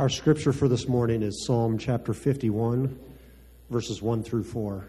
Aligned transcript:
Our 0.00 0.08
scripture 0.08 0.54
for 0.54 0.66
this 0.66 0.88
morning 0.88 1.22
is 1.22 1.44
Psalm 1.44 1.76
chapter 1.76 2.14
51, 2.14 2.98
verses 3.68 4.00
1 4.00 4.22
through 4.22 4.44
4. 4.44 4.88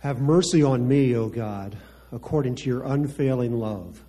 Have 0.00 0.20
mercy 0.20 0.64
on 0.64 0.88
me, 0.88 1.14
O 1.14 1.28
God, 1.28 1.76
according 2.10 2.56
to 2.56 2.66
your 2.66 2.82
unfailing 2.82 3.56
love. 3.56 4.02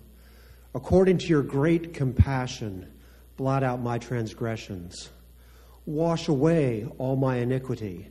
According 0.74 1.18
to 1.18 1.26
your 1.28 1.44
great 1.44 1.94
compassion, 1.94 2.92
blot 3.36 3.62
out 3.62 3.80
my 3.80 3.96
transgressions. 3.98 5.10
Wash 5.84 6.26
away 6.26 6.88
all 6.98 7.14
my 7.14 7.36
iniquity 7.36 8.10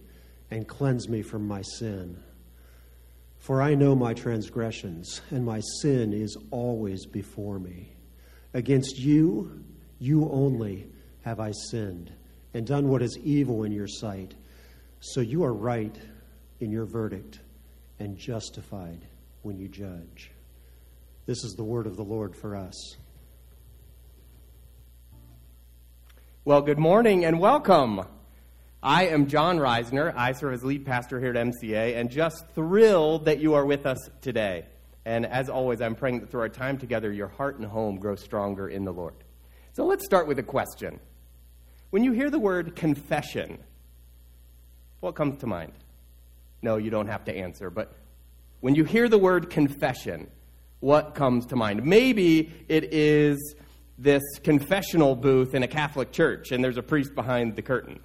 and 0.49 0.65
cleanse 0.65 1.09
me 1.09 1.21
from 1.21 1.45
my 1.45 1.61
sin. 1.61 2.23
For 3.45 3.61
I 3.61 3.75
know 3.75 3.95
my 3.95 4.15
transgressions, 4.15 5.21
and 5.29 5.45
my 5.45 5.59
sin 5.79 6.13
is 6.13 6.35
always 6.49 7.05
before 7.05 7.59
me. 7.59 7.93
Against 8.55 8.97
you, 8.97 9.63
you 9.99 10.27
only, 10.31 10.87
have 11.21 11.39
I 11.39 11.51
sinned, 11.69 12.11
and 12.55 12.65
done 12.65 12.89
what 12.89 13.03
is 13.03 13.19
evil 13.19 13.61
in 13.61 13.71
your 13.71 13.87
sight. 13.87 14.33
So 14.99 15.21
you 15.21 15.43
are 15.43 15.53
right 15.53 15.95
in 16.59 16.71
your 16.71 16.85
verdict, 16.85 17.39
and 17.99 18.17
justified 18.17 19.05
when 19.43 19.59
you 19.59 19.67
judge. 19.67 20.31
This 21.27 21.43
is 21.43 21.53
the 21.53 21.63
word 21.63 21.85
of 21.85 21.97
the 21.97 22.03
Lord 22.03 22.35
for 22.35 22.55
us. 22.55 22.95
Well, 26.45 26.63
good 26.63 26.79
morning 26.79 27.25
and 27.25 27.39
welcome. 27.39 28.07
I 28.85 29.07
am 29.07 29.25
John 29.25 29.57
Reisner. 29.57 30.13
I 30.15 30.33
serve 30.33 30.53
as 30.53 30.63
lead 30.63 30.85
pastor 30.85 31.19
here 31.19 31.31
at 31.31 31.35
MCA 31.35 31.95
and 31.95 32.07
just 32.07 32.47
thrilled 32.53 33.25
that 33.25 33.39
you 33.39 33.55
are 33.55 33.65
with 33.65 33.87
us 33.87 33.97
today. 34.21 34.67
And 35.05 35.25
as 35.25 35.49
always, 35.49 35.81
I'm 35.81 35.95
praying 35.95 36.19
that 36.19 36.29
through 36.29 36.41
our 36.41 36.49
time 36.49 36.77
together, 36.77 37.11
your 37.11 37.27
heart 37.27 37.57
and 37.57 37.65
home 37.65 37.97
grow 37.97 38.13
stronger 38.13 38.69
in 38.69 38.85
the 38.85 38.93
Lord. 38.93 39.15
So 39.73 39.87
let's 39.87 40.05
start 40.05 40.27
with 40.27 40.37
a 40.37 40.43
question. 40.43 40.99
When 41.89 42.03
you 42.03 42.11
hear 42.11 42.29
the 42.29 42.37
word 42.37 42.75
confession, 42.75 43.57
what 44.99 45.15
comes 45.15 45.39
to 45.39 45.47
mind? 45.47 45.73
No, 46.61 46.77
you 46.77 46.91
don't 46.91 47.07
have 47.07 47.25
to 47.25 47.35
answer, 47.35 47.71
but 47.71 47.91
when 48.59 48.75
you 48.75 48.83
hear 48.83 49.09
the 49.09 49.17
word 49.17 49.49
confession, 49.49 50.29
what 50.79 51.15
comes 51.15 51.47
to 51.47 51.55
mind? 51.55 51.83
Maybe 51.83 52.53
it 52.67 52.93
is 52.93 53.55
this 53.97 54.21
confessional 54.43 55.15
booth 55.15 55.55
in 55.55 55.63
a 55.63 55.67
Catholic 55.67 56.11
church 56.11 56.51
and 56.51 56.63
there's 56.63 56.77
a 56.77 56.83
priest 56.83 57.15
behind 57.15 57.55
the 57.55 57.63
curtain. 57.63 57.99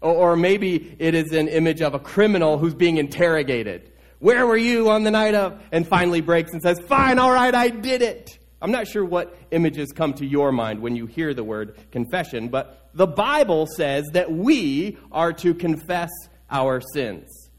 Or 0.00 0.36
maybe 0.36 0.96
it 0.98 1.14
is 1.14 1.32
an 1.32 1.48
image 1.48 1.82
of 1.82 1.94
a 1.94 1.98
criminal 1.98 2.58
who's 2.58 2.74
being 2.74 2.98
interrogated. 2.98 3.92
Where 4.20 4.46
were 4.46 4.56
you 4.56 4.90
on 4.90 5.04
the 5.04 5.10
night 5.10 5.34
of? 5.34 5.60
And 5.72 5.86
finally 5.86 6.20
breaks 6.20 6.52
and 6.52 6.62
says, 6.62 6.80
Fine, 6.80 7.18
all 7.18 7.32
right, 7.32 7.54
I 7.54 7.68
did 7.68 8.02
it. 8.02 8.38
I'm 8.60 8.72
not 8.72 8.88
sure 8.88 9.04
what 9.04 9.36
images 9.50 9.92
come 9.92 10.14
to 10.14 10.26
your 10.26 10.50
mind 10.50 10.80
when 10.80 10.96
you 10.96 11.06
hear 11.06 11.32
the 11.32 11.44
word 11.44 11.76
confession, 11.92 12.48
but 12.48 12.90
the 12.92 13.06
Bible 13.06 13.68
says 13.76 14.04
that 14.14 14.32
we 14.32 14.98
are 15.12 15.32
to 15.34 15.54
confess 15.54 16.10
our 16.50 16.80
sins. 16.80 17.50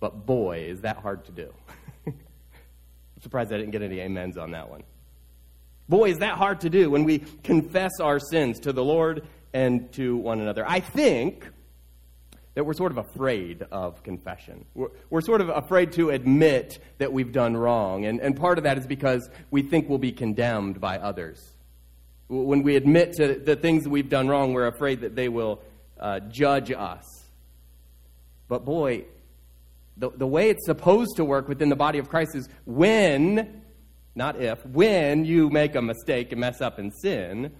But 0.00 0.26
boy, 0.26 0.66
is 0.68 0.80
that 0.80 0.96
hard 0.96 1.26
to 1.26 1.32
do. 1.32 1.52
I'm 2.06 2.14
surprised 3.20 3.52
I 3.52 3.58
didn't 3.58 3.70
get 3.70 3.82
any 3.82 4.02
amens 4.02 4.36
on 4.36 4.50
that 4.50 4.68
one. 4.68 4.82
Boy, 5.88 6.10
is 6.10 6.18
that 6.18 6.36
hard 6.38 6.62
to 6.62 6.70
do 6.70 6.90
when 6.90 7.04
we 7.04 7.20
confess 7.44 7.92
our 8.00 8.18
sins 8.18 8.58
to 8.60 8.72
the 8.72 8.82
Lord 8.82 9.26
and 9.52 9.92
to 9.92 10.16
one 10.16 10.40
another. 10.40 10.64
I 10.66 10.80
think 10.80 11.48
that 12.54 12.64
we're 12.64 12.74
sort 12.74 12.92
of 12.92 12.98
afraid 12.98 13.64
of 13.72 14.02
confession. 14.02 14.64
We're, 14.74 14.88
we're, 15.08 15.20
sort 15.22 15.40
of 15.40 15.48
afraid 15.48 15.92
to 15.92 16.10
admit 16.10 16.78
that 16.98 17.12
we've 17.12 17.32
done 17.32 17.56
wrong. 17.56 18.04
And, 18.04 18.20
and 18.20 18.36
part 18.36 18.58
of 18.58 18.64
that 18.64 18.76
is 18.78 18.86
because 18.86 19.28
we 19.50 19.62
think 19.62 19.88
we'll 19.88 19.98
be 19.98 20.12
condemned 20.12 20.80
by 20.80 20.98
others. 20.98 21.52
When 22.28 22.62
we 22.62 22.76
admit 22.76 23.14
to 23.14 23.34
the 23.34 23.56
things 23.56 23.84
that 23.84 23.90
we've 23.90 24.08
done 24.08 24.28
wrong, 24.28 24.52
we're 24.52 24.66
afraid 24.66 25.00
that 25.00 25.16
they 25.16 25.28
will 25.28 25.62
uh, 25.98 26.20
judge 26.20 26.70
us. 26.70 27.04
But 28.48 28.64
boy, 28.64 29.04
the, 29.96 30.10
the 30.10 30.26
way 30.26 30.50
it's 30.50 30.66
supposed 30.66 31.16
to 31.16 31.24
work 31.24 31.48
within 31.48 31.68
the 31.68 31.76
body 31.76 31.98
of 31.98 32.08
Christ 32.08 32.34
is 32.34 32.48
when, 32.66 33.62
not 34.14 34.40
if, 34.40 34.64
when 34.66 35.24
you 35.24 35.48
make 35.48 35.74
a 35.74 35.82
mistake 35.82 36.32
and 36.32 36.40
mess 36.40 36.60
up 36.60 36.78
and 36.78 36.92
sin, 36.94 37.52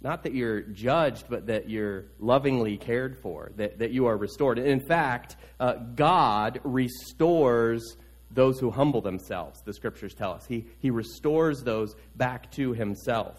not 0.00 0.22
that 0.24 0.34
you're 0.34 0.60
judged, 0.60 1.26
but 1.28 1.46
that 1.46 1.70
you're 1.70 2.04
lovingly 2.18 2.76
cared 2.76 3.18
for, 3.18 3.52
that, 3.56 3.78
that 3.78 3.90
you 3.90 4.06
are 4.06 4.16
restored. 4.16 4.58
In 4.58 4.80
fact, 4.80 5.36
uh, 5.58 5.74
God 5.94 6.60
restores 6.64 7.96
those 8.30 8.58
who 8.58 8.70
humble 8.70 9.00
themselves, 9.00 9.62
the 9.64 9.72
scriptures 9.72 10.14
tell 10.14 10.32
us. 10.32 10.46
He, 10.46 10.66
he 10.78 10.90
restores 10.90 11.62
those 11.62 11.94
back 12.16 12.50
to 12.52 12.72
himself. 12.72 13.38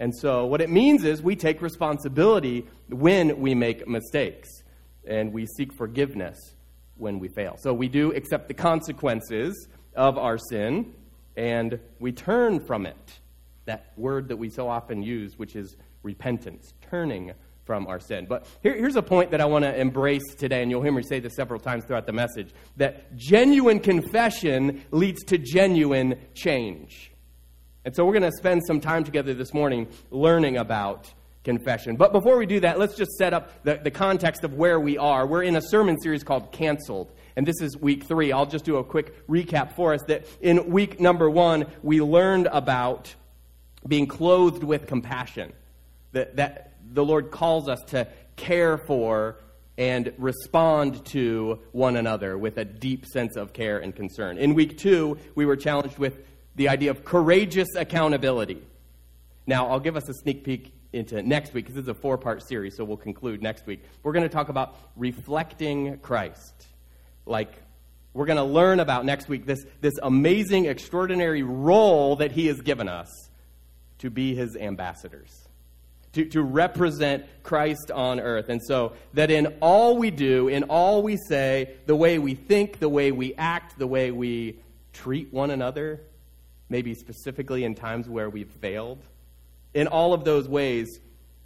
And 0.00 0.14
so, 0.14 0.46
what 0.46 0.60
it 0.60 0.70
means 0.70 1.04
is 1.04 1.22
we 1.22 1.34
take 1.34 1.60
responsibility 1.60 2.66
when 2.88 3.40
we 3.40 3.54
make 3.54 3.88
mistakes, 3.88 4.48
and 5.06 5.32
we 5.32 5.46
seek 5.46 5.72
forgiveness 5.72 6.54
when 6.96 7.18
we 7.18 7.28
fail. 7.28 7.56
So, 7.58 7.74
we 7.74 7.88
do 7.88 8.12
accept 8.12 8.46
the 8.46 8.54
consequences 8.54 9.68
of 9.96 10.16
our 10.16 10.38
sin, 10.38 10.94
and 11.36 11.80
we 11.98 12.12
turn 12.12 12.60
from 12.60 12.86
it. 12.86 13.18
That 13.64 13.92
word 13.96 14.28
that 14.28 14.36
we 14.36 14.50
so 14.50 14.68
often 14.68 15.02
use, 15.02 15.36
which 15.36 15.56
is 15.56 15.76
repentance, 16.08 16.72
turning 16.90 17.32
from 17.66 17.86
our 17.86 18.00
sin. 18.00 18.24
But 18.26 18.46
here, 18.62 18.74
here's 18.74 18.96
a 18.96 19.02
point 19.02 19.30
that 19.32 19.42
I 19.42 19.44
want 19.44 19.66
to 19.66 19.78
embrace 19.78 20.24
today, 20.38 20.62
and 20.62 20.70
you'll 20.70 20.80
hear 20.82 20.90
me 20.90 21.02
say 21.02 21.20
this 21.20 21.34
several 21.34 21.60
times 21.60 21.84
throughout 21.84 22.06
the 22.06 22.14
message 22.14 22.54
that 22.78 23.14
genuine 23.14 23.78
confession 23.78 24.82
leads 24.90 25.22
to 25.24 25.36
genuine 25.36 26.18
change. 26.32 27.12
And 27.84 27.94
so 27.94 28.06
we're 28.06 28.18
going 28.18 28.32
to 28.32 28.38
spend 28.38 28.62
some 28.66 28.80
time 28.80 29.04
together 29.04 29.34
this 29.34 29.52
morning 29.52 29.86
learning 30.10 30.56
about 30.56 31.12
confession. 31.44 31.96
But 31.96 32.12
before 32.12 32.38
we 32.38 32.46
do 32.46 32.60
that, 32.60 32.78
let's 32.78 32.96
just 32.96 33.12
set 33.18 33.34
up 33.34 33.62
the, 33.64 33.78
the 33.84 33.90
context 33.90 34.44
of 34.44 34.54
where 34.54 34.80
we 34.80 34.96
are. 34.96 35.26
We're 35.26 35.42
in 35.42 35.54
a 35.54 35.62
sermon 35.62 36.00
series 36.00 36.24
called 36.24 36.52
Canceled. 36.52 37.12
And 37.36 37.46
this 37.46 37.60
is 37.60 37.76
week 37.76 38.04
three. 38.04 38.32
I'll 38.32 38.46
just 38.46 38.64
do 38.64 38.78
a 38.78 38.84
quick 38.84 39.26
recap 39.28 39.74
for 39.76 39.92
us 39.92 40.00
that 40.08 40.26
in 40.40 40.70
week 40.70 41.00
number 41.00 41.28
one, 41.28 41.66
we 41.82 42.00
learned 42.00 42.48
about 42.50 43.14
being 43.86 44.06
clothed 44.06 44.64
with 44.64 44.86
compassion 44.86 45.52
that, 46.12 46.36
that 46.36 46.74
the 46.90 47.04
Lord 47.04 47.30
calls 47.30 47.68
us 47.68 47.80
to 47.88 48.08
care 48.36 48.78
for 48.78 49.36
and 49.76 50.12
respond 50.18 51.04
to 51.06 51.60
one 51.70 51.96
another 51.96 52.36
with 52.36 52.58
a 52.58 52.64
deep 52.64 53.06
sense 53.06 53.36
of 53.36 53.52
care 53.52 53.78
and 53.78 53.94
concern. 53.94 54.36
In 54.36 54.54
week 54.54 54.76
two, 54.76 55.18
we 55.36 55.46
were 55.46 55.56
challenged 55.56 55.98
with 55.98 56.18
the 56.56 56.68
idea 56.68 56.90
of 56.90 57.04
courageous 57.04 57.68
accountability. 57.76 58.60
Now, 59.46 59.68
I'll 59.68 59.80
give 59.80 59.96
us 59.96 60.08
a 60.08 60.14
sneak 60.14 60.44
peek 60.44 60.74
into 60.92 61.22
next 61.22 61.54
week 61.54 61.66
because 61.66 61.76
this 61.76 61.84
is 61.84 61.88
a 61.88 61.94
four 61.94 62.18
part 62.18 62.46
series, 62.46 62.76
so 62.76 62.84
we'll 62.84 62.96
conclude 62.96 63.40
next 63.40 63.66
week. 63.66 63.84
We're 64.02 64.12
going 64.12 64.24
to 64.24 64.28
talk 64.28 64.48
about 64.48 64.76
reflecting 64.96 65.98
Christ. 65.98 66.66
Like, 67.24 67.52
we're 68.14 68.26
going 68.26 68.38
to 68.38 68.44
learn 68.44 68.80
about 68.80 69.04
next 69.04 69.28
week 69.28 69.46
this, 69.46 69.64
this 69.80 69.94
amazing, 70.02 70.64
extraordinary 70.64 71.44
role 71.44 72.16
that 72.16 72.32
He 72.32 72.48
has 72.48 72.60
given 72.60 72.88
us 72.88 73.08
to 73.98 74.10
be 74.10 74.34
His 74.34 74.56
ambassadors 74.56 75.47
to, 76.12 76.24
to 76.26 76.42
represent 76.42 77.24
Christ 77.42 77.90
on 77.90 78.20
earth. 78.20 78.48
And 78.48 78.62
so 78.62 78.94
that 79.14 79.30
in 79.30 79.46
all 79.60 79.96
we 79.96 80.10
do, 80.10 80.48
in 80.48 80.64
all 80.64 81.02
we 81.02 81.16
say, 81.16 81.76
the 81.86 81.96
way 81.96 82.18
we 82.18 82.34
think, 82.34 82.78
the 82.78 82.88
way 82.88 83.12
we 83.12 83.34
act, 83.34 83.78
the 83.78 83.86
way 83.86 84.10
we 84.10 84.58
treat 84.92 85.32
one 85.32 85.50
another, 85.50 86.00
maybe 86.68 86.94
specifically 86.94 87.64
in 87.64 87.74
times 87.74 88.08
where 88.08 88.30
we've 88.30 88.50
failed, 88.50 89.02
in 89.74 89.86
all 89.86 90.14
of 90.14 90.24
those 90.24 90.48
ways, 90.48 91.00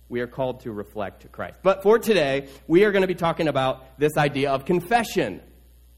we 0.08 0.20
are 0.20 0.26
called 0.26 0.60
to 0.60 0.72
reflect 0.72 1.30
Christ. 1.32 1.58
But 1.62 1.82
for 1.82 1.98
today, 1.98 2.48
we 2.66 2.84
are 2.84 2.92
going 2.92 3.02
to 3.02 3.08
be 3.08 3.14
talking 3.14 3.48
about 3.48 3.98
this 3.98 4.16
idea 4.16 4.50
of 4.50 4.64
confession. 4.64 5.40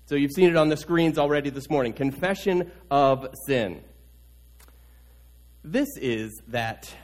So 0.07 0.15
you've 0.15 0.33
seen 0.33 0.51
it 0.51 0.57
on 0.57 0.69
the 0.69 0.77
screens 0.77 1.19
already 1.19 1.51
this 1.51 1.69
morning 1.69 1.93
confession 1.93 2.71
of 2.91 3.27
sin. 3.47 3.83
This 5.65 5.89
is 5.97 6.43
that 6.49 6.95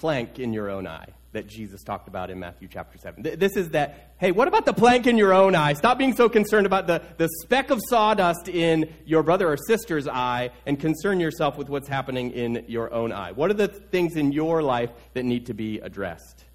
plank 0.00 0.38
in 0.38 0.54
your 0.54 0.70
own 0.70 0.86
eye 0.86 1.08
that 1.32 1.46
Jesus 1.46 1.82
talked 1.82 2.08
about 2.08 2.30
in 2.30 2.40
Matthew 2.40 2.68
chapter 2.68 2.96
7. 2.96 3.22
This 3.22 3.54
is 3.54 3.70
that, 3.70 4.14
hey, 4.18 4.32
what 4.32 4.48
about 4.48 4.64
the 4.64 4.72
plank 4.72 5.06
in 5.06 5.18
your 5.18 5.34
own 5.34 5.54
eye? 5.54 5.74
Stop 5.74 5.98
being 5.98 6.16
so 6.16 6.28
concerned 6.28 6.64
about 6.64 6.86
the, 6.86 7.02
the 7.18 7.28
speck 7.42 7.70
of 7.70 7.80
sawdust 7.88 8.48
in 8.48 8.92
your 9.04 9.22
brother 9.22 9.46
or 9.52 9.58
sister's 9.58 10.08
eye 10.08 10.50
and 10.64 10.80
concern 10.80 11.20
yourself 11.20 11.58
with 11.58 11.68
what's 11.68 11.86
happening 11.86 12.30
in 12.30 12.64
your 12.66 12.92
own 12.92 13.12
eye. 13.12 13.32
What 13.32 13.50
are 13.50 13.54
the 13.54 13.68
things 13.68 14.16
in 14.16 14.32
your 14.32 14.62
life 14.62 14.90
that 15.12 15.24
need 15.24 15.46
to 15.46 15.54
be 15.54 15.78
addressed? 15.80 16.46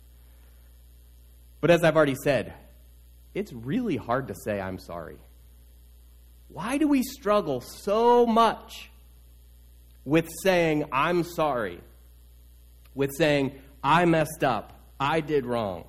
But 1.61 1.69
as 1.69 1.83
I've 1.83 1.95
already 1.95 2.15
said, 2.23 2.53
it's 3.35 3.53
really 3.53 3.95
hard 3.95 4.27
to 4.29 4.35
say, 4.43 4.59
I'm 4.59 4.79
sorry. 4.79 5.17
Why 6.49 6.79
do 6.79 6.87
we 6.87 7.03
struggle 7.03 7.61
so 7.61 8.25
much 8.25 8.89
with 10.03 10.29
saying, 10.43 10.85
I'm 10.91 11.23
sorry? 11.23 11.79
With 12.95 13.11
saying, 13.15 13.51
I 13.83 14.05
messed 14.05 14.43
up, 14.43 14.79
I 14.99 15.19
did 15.19 15.45
wrong. 15.45 15.83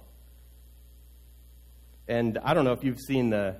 And 2.08 2.38
I 2.44 2.52
don't 2.54 2.64
know 2.64 2.72
if 2.72 2.84
you've 2.84 3.00
seen 3.00 3.30
the 3.30 3.56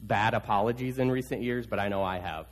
bad 0.00 0.34
apologies 0.34 0.98
in 0.98 1.10
recent 1.10 1.42
years, 1.42 1.66
but 1.66 1.78
I 1.78 1.88
know 1.88 2.02
I 2.02 2.18
have. 2.18 2.46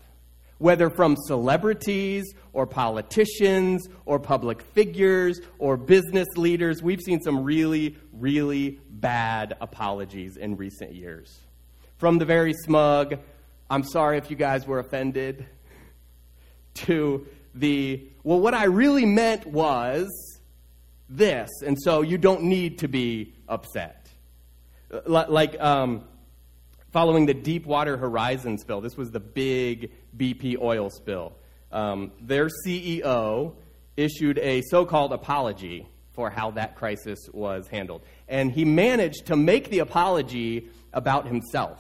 whether 0.59 0.89
from 0.89 1.17
celebrities 1.27 2.25
or 2.53 2.67
politicians 2.67 3.87
or 4.07 4.19
public 4.19 4.63
figures 4.63 5.41
or 5.59 5.77
business 5.77 6.29
leaders. 6.37 6.83
We've 6.83 7.01
seen 7.01 7.21
some 7.21 7.45
really, 7.45 7.97
really 8.13 8.81
bad 8.89 9.55
apologies 9.61 10.37
in 10.37 10.57
recent 10.57 10.95
years. 10.95 11.41
From 11.99 12.19
the 12.19 12.25
very 12.25 12.55
smug, 12.55 13.19
I'm 13.69 13.83
sorry 13.83 14.17
if 14.17 14.31
you 14.31 14.37
guys 14.37 14.67
were 14.67 14.79
offended, 14.79 15.47
to 16.75 17.27
the, 17.57 18.09
well, 18.23 18.41
what 18.41 18.55
I 18.55 18.65
really 18.65 19.07
meant 19.07 19.47
was 19.47 20.09
this, 21.09 21.51
and 21.65 21.77
so 21.81 22.03
you 22.03 22.19
don't 22.19 22.45
need 22.45 22.79
to 22.79 22.89
be 22.89 23.35
upset. 23.49 24.09
Like, 25.07 25.61
um, 25.61 26.05
following 26.93 27.27
the 27.27 27.35
Deepwater 27.35 27.97
Horizon 27.97 28.59
spill. 28.59 28.81
This 28.81 28.97
was 28.97 29.11
the 29.11 29.21
big 29.21 29.93
BP 30.17 30.57
oil 30.61 30.91
spill. 30.91 31.35
Um, 31.71 32.13
their 32.21 32.49
CEO 32.65 33.55
issued 33.97 34.39
a 34.39 34.63
so 34.63 34.87
called 34.87 35.13
apology 35.13 35.87
for 36.13 36.31
how 36.31 36.53
that 36.53 36.75
crisis 36.75 37.19
was 37.33 37.69
handled. 37.69 38.03
And 38.29 38.51
he 38.51 38.65
managed 38.65 39.27
to 39.27 39.37
make 39.37 39.69
the 39.69 39.81
apology 39.81 40.69
about 40.93 41.27
himself. 41.27 41.79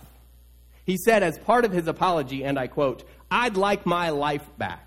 He 0.84 0.98
said, 0.98 1.22
as 1.22 1.38
part 1.38 1.64
of 1.64 1.72
his 1.72 1.88
apology, 1.88 2.44
and 2.44 2.58
I 2.58 2.66
quote, 2.66 3.02
I'd 3.30 3.56
like 3.56 3.86
my 3.86 4.10
life 4.10 4.46
back. 4.58 4.85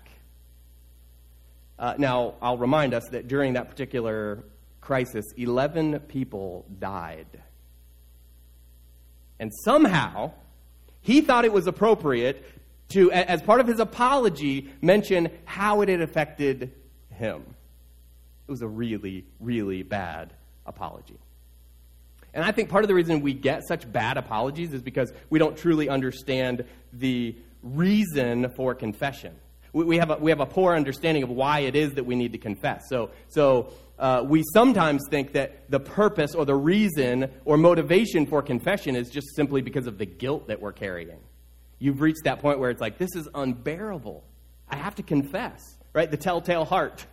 Uh, 1.80 1.94
now, 1.96 2.34
I'll 2.42 2.58
remind 2.58 2.92
us 2.92 3.08
that 3.08 3.26
during 3.26 3.54
that 3.54 3.70
particular 3.70 4.44
crisis, 4.82 5.24
11 5.38 6.00
people 6.00 6.66
died. 6.78 7.26
And 9.38 9.50
somehow, 9.64 10.32
he 11.00 11.22
thought 11.22 11.46
it 11.46 11.54
was 11.54 11.66
appropriate 11.66 12.44
to, 12.90 13.10
as 13.10 13.40
part 13.40 13.60
of 13.60 13.66
his 13.66 13.80
apology, 13.80 14.70
mention 14.82 15.30
how 15.46 15.80
it 15.80 15.88
had 15.88 16.02
affected 16.02 16.70
him. 17.08 17.42
It 18.46 18.50
was 18.50 18.60
a 18.60 18.68
really, 18.68 19.24
really 19.40 19.82
bad 19.82 20.34
apology. 20.66 21.18
And 22.34 22.44
I 22.44 22.52
think 22.52 22.68
part 22.68 22.84
of 22.84 22.88
the 22.88 22.94
reason 22.94 23.22
we 23.22 23.32
get 23.32 23.66
such 23.66 23.90
bad 23.90 24.18
apologies 24.18 24.74
is 24.74 24.82
because 24.82 25.14
we 25.30 25.38
don't 25.38 25.56
truly 25.56 25.88
understand 25.88 26.66
the 26.92 27.34
reason 27.62 28.50
for 28.50 28.74
confession. 28.74 29.34
We, 29.72 29.98
have, 29.98 30.10
a, 30.10 30.16
we 30.16 30.30
have 30.30 30.40
a 30.40 30.46
poor 30.46 30.74
understanding 30.74 31.22
of 31.22 31.30
why 31.30 31.60
it 31.60 31.76
is 31.76 31.94
that 31.94 32.04
we 32.04 32.16
need 32.16 32.32
to 32.32 32.38
confess. 32.38 32.84
So, 32.88 33.10
so 33.28 33.72
uh, 33.98 34.24
we 34.26 34.42
sometimes 34.52 35.02
think 35.10 35.32
that 35.34 35.70
the 35.70 35.80
purpose 35.80 36.34
or 36.34 36.44
the 36.44 36.54
reason 36.54 37.30
or 37.44 37.56
motivation 37.56 38.26
for 38.26 38.42
confession 38.42 38.96
is 38.96 39.10
just 39.10 39.34
simply 39.36 39.60
because 39.60 39.86
of 39.86 39.98
the 39.98 40.06
guilt 40.06 40.48
that 40.48 40.60
we're 40.60 40.72
carrying. 40.72 41.18
You've 41.78 42.00
reached 42.00 42.24
that 42.24 42.40
point 42.40 42.58
where 42.58 42.70
it's 42.70 42.80
like, 42.80 42.98
this 42.98 43.14
is 43.14 43.28
unbearable. 43.34 44.24
I 44.68 44.76
have 44.76 44.94
to 44.96 45.02
confess, 45.02 45.62
right? 45.92 46.10
The 46.10 46.16
telltale 46.16 46.64
heart. 46.64 47.06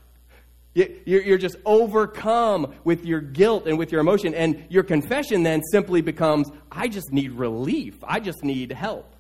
You're 0.74 1.40
just 1.40 1.56
overcome 1.66 2.76
with 2.84 3.04
your 3.04 3.20
guilt 3.20 3.66
and 3.66 3.80
with 3.80 3.92
your 3.92 4.00
emotion. 4.00 4.36
And 4.36 4.64
your 4.70 4.84
confession 4.84 5.42
then 5.42 5.64
simply 5.72 6.02
becomes, 6.02 6.52
I 6.72 6.88
just 6.88 7.12
need 7.12 7.32
relief. 7.32 7.96
I 8.04 8.20
just 8.20 8.44
need 8.44 8.72
help. 8.72 9.16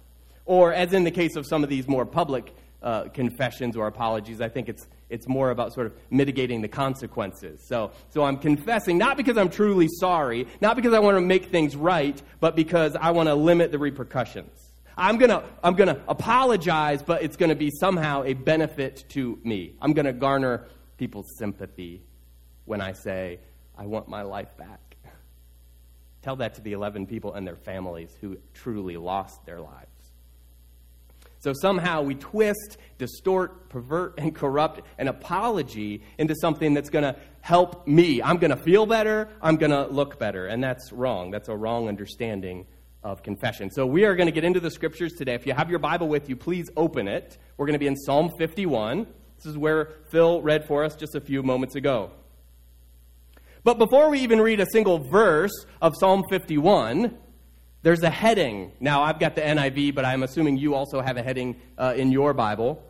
Or, 0.45 0.71
as 0.71 0.93
in 0.93 1.03
the 1.03 1.11
case 1.11 1.35
of 1.35 1.47
some 1.47 1.63
of 1.63 1.69
these 1.69 1.87
more 1.87 2.05
public 2.05 2.53
uh, 2.81 3.05
confessions 3.09 3.75
or 3.75 3.87
apologies, 3.87 4.41
I 4.41 4.49
think 4.49 4.69
it's 4.69 4.87
it's 5.09 5.27
more 5.27 5.51
about 5.51 5.73
sort 5.73 5.87
of 5.87 5.93
mitigating 6.09 6.61
the 6.61 6.67
consequences. 6.67 7.65
So, 7.65 7.91
so 8.09 8.23
I'm 8.23 8.37
confessing 8.37 8.97
not 8.97 9.15
because 9.15 9.37
I'm 9.37 9.49
truly 9.49 9.87
sorry, 9.99 10.47
not 10.59 10.75
because 10.75 10.93
I 10.93 10.99
want 10.99 11.15
to 11.15 11.21
make 11.21 11.45
things 11.45 11.75
right, 11.75 12.21
but 12.41 12.55
because 12.55 12.95
I 12.95 13.11
want 13.11 13.29
to 13.29 13.35
limit 13.35 13.71
the 13.71 13.79
repercussions. 13.79 14.73
I'm 14.97 15.17
going 15.17 15.29
to 15.29 15.43
I'm 15.63 15.75
going 15.75 15.93
to 15.93 16.01
apologize, 16.07 17.03
but 17.03 17.23
it's 17.23 17.37
going 17.37 17.49
to 17.49 17.55
be 17.55 17.71
somehow 17.71 18.23
a 18.23 18.33
benefit 18.33 19.05
to 19.09 19.39
me. 19.43 19.75
I'm 19.81 19.93
going 19.93 20.05
to 20.05 20.13
garner 20.13 20.65
people's 20.97 21.37
sympathy 21.37 22.01
when 22.65 22.81
I 22.81 22.93
say, 22.93 23.39
I 23.77 23.85
want 23.85 24.09
my 24.09 24.23
life 24.23 24.57
back. 24.57 24.97
Tell 26.21 26.35
that 26.37 26.55
to 26.55 26.61
the 26.61 26.73
11 26.73 27.05
people 27.05 27.33
and 27.33 27.47
their 27.47 27.55
families 27.55 28.13
who 28.19 28.37
truly 28.53 28.97
lost 28.97 29.45
their 29.45 29.61
lives. 29.61 29.87
So 31.39 31.53
somehow 31.53 32.01
we 32.01 32.15
twist, 32.15 32.77
distort, 32.97 33.69
pervert, 33.69 34.15
and 34.17 34.33
corrupt 34.33 34.81
an 34.97 35.07
apology 35.07 36.03
into 36.17 36.35
something 36.35 36.73
that's 36.73 36.89
going 36.89 37.03
to 37.03 37.15
help 37.41 37.87
me. 37.87 38.21
I'm 38.21 38.37
going 38.37 38.51
to 38.51 38.57
feel 38.57 38.85
better. 38.85 39.29
I'm 39.41 39.57
going 39.57 39.71
to 39.71 39.85
look 39.87 40.19
better. 40.19 40.47
And 40.47 40.63
that's 40.63 40.91
wrong. 40.91 41.31
That's 41.31 41.49
a 41.49 41.55
wrong 41.55 41.87
understanding 41.87 42.65
of 43.03 43.23
confession. 43.23 43.69
So 43.69 43.85
we 43.85 44.05
are 44.05 44.15
going 44.15 44.27
to 44.27 44.31
get 44.31 44.43
into 44.43 44.59
the 44.59 44.71
scriptures 44.71 45.13
today. 45.13 45.35
If 45.35 45.45
you 45.45 45.53
have 45.53 45.69
your 45.69 45.79
Bible 45.79 46.07
with 46.07 46.27
you, 46.27 46.35
please 46.35 46.69
open 46.75 47.07
it. 47.07 47.37
We're 47.55 47.67
going 47.67 47.73
to 47.73 47.79
be 47.79 47.87
in 47.87 47.95
Psalm 47.95 48.31
51. 48.37 49.07
This 49.37 49.45
is 49.45 49.57
where 49.57 49.93
Phil 50.09 50.41
read 50.41 50.65
for 50.65 50.83
us 50.83 50.95
just 50.95 51.15
a 51.15 51.21
few 51.21 51.43
moments 51.43 51.75
ago. 51.75 52.11
But 53.63 53.77
before 53.77 54.09
we 54.09 54.19
even 54.19 54.41
read 54.41 54.59
a 54.59 54.65
single 54.65 54.99
verse 54.99 55.51
of 55.81 55.93
Psalm 55.99 56.23
51, 56.29 57.17
there's 57.83 58.03
a 58.03 58.09
heading. 58.09 58.71
Now, 58.79 59.03
I've 59.03 59.19
got 59.19 59.35
the 59.35 59.41
NIV, 59.41 59.95
but 59.95 60.05
I'm 60.05 60.23
assuming 60.23 60.57
you 60.57 60.75
also 60.75 61.01
have 61.01 61.17
a 61.17 61.23
heading 61.23 61.55
uh, 61.77 61.93
in 61.95 62.11
your 62.11 62.33
Bible. 62.33 62.83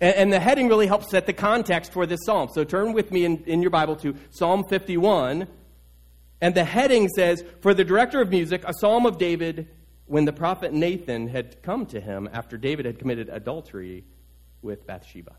And, 0.00 0.14
and, 0.14 0.32
the 0.32 0.38
heading 0.38 0.68
really 0.68 0.86
helps 0.86 1.10
set 1.10 1.26
the 1.26 1.32
context 1.32 1.92
for 1.92 2.06
this 2.06 2.20
psalm. 2.24 2.48
So 2.52 2.64
turn 2.64 2.92
with 2.92 3.10
me 3.10 3.24
in, 3.24 3.42
in 3.44 3.60
your 3.60 3.70
Bible 3.70 3.96
to 3.96 4.14
Psalm 4.30 4.64
51. 4.64 5.48
And 6.40 6.54
the 6.54 6.64
heading 6.64 7.08
says, 7.08 7.44
For 7.60 7.74
the 7.74 7.84
director 7.84 8.20
of 8.20 8.30
music, 8.30 8.62
a 8.64 8.72
psalm 8.80 9.06
of 9.06 9.18
David 9.18 9.68
when 10.06 10.24
the 10.24 10.32
prophet 10.32 10.72
Nathan 10.72 11.28
had 11.28 11.62
come 11.62 11.84
to 11.86 12.00
him 12.00 12.28
after 12.32 12.56
David 12.56 12.86
had 12.86 12.98
committed 12.98 13.28
adultery 13.28 14.04
with 14.62 14.86
Bathsheba. 14.86 15.36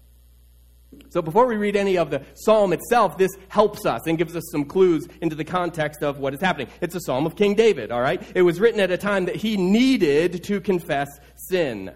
So 1.10 1.22
before 1.22 1.46
we 1.46 1.56
read 1.56 1.76
any 1.76 1.98
of 1.98 2.10
the 2.10 2.24
psalm 2.36 2.74
itself, 2.74 3.18
this 3.18 3.32
helps 3.48 3.86
us 3.86 4.08
and 4.08 4.18
gives 4.18 4.36
us 4.36 4.44
some 4.52 4.66
clues 4.66 5.08
into 5.22 5.36
the 5.36 5.44
context 5.44 6.04
of 6.04 6.20
what 6.20 6.34
is 6.34 6.42
happening. 6.42 6.68
It's 6.82 6.96
a 6.96 7.00
psalm 7.02 7.26
of 7.26 7.36
King 7.36 7.56
David, 7.56 7.92
all 7.92 8.02
right? 8.02 8.22
It 8.36 8.42
was 8.42 8.60
written 8.60 8.80
at 8.80 8.90
a 8.92 8.98
time 8.98 9.26
that 9.26 9.36
he 9.36 9.56
needed 9.56 10.44
to 10.46 10.60
confess 10.60 11.08
sin. 11.36 11.92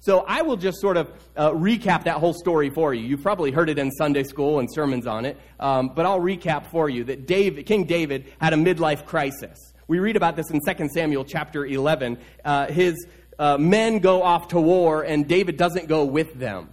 So 0.00 0.24
I 0.26 0.42
will 0.42 0.56
just 0.56 0.80
sort 0.80 0.96
of 0.96 1.12
uh, 1.36 1.50
recap 1.52 2.04
that 2.04 2.16
whole 2.16 2.34
story 2.34 2.70
for 2.70 2.92
you. 2.92 3.06
You've 3.06 3.22
probably 3.22 3.52
heard 3.52 3.70
it 3.70 3.78
in 3.78 3.90
Sunday 3.92 4.24
school 4.24 4.58
and 4.58 4.68
sermons 4.72 5.06
on 5.06 5.24
it, 5.24 5.38
um, 5.60 5.92
but 5.94 6.06
I'll 6.06 6.20
recap 6.20 6.66
for 6.66 6.88
you 6.88 7.04
that 7.04 7.26
David, 7.26 7.66
King 7.66 7.84
David 7.84 8.32
had 8.40 8.52
a 8.52 8.56
midlife 8.56 9.06
crisis. 9.06 9.72
We 9.86 9.98
read 10.00 10.16
about 10.16 10.36
this 10.36 10.50
in 10.50 10.60
2 10.66 10.88
Samuel 10.88 11.24
chapter 11.24 11.64
11. 11.64 12.18
Uh, 12.44 12.66
his 12.66 13.06
uh, 13.38 13.58
men 13.58 13.98
go 14.00 14.22
off 14.22 14.48
to 14.48 14.60
war, 14.60 15.02
and 15.02 15.28
David 15.28 15.56
doesn't 15.56 15.86
go 15.86 16.04
with 16.04 16.34
them. 16.34 16.70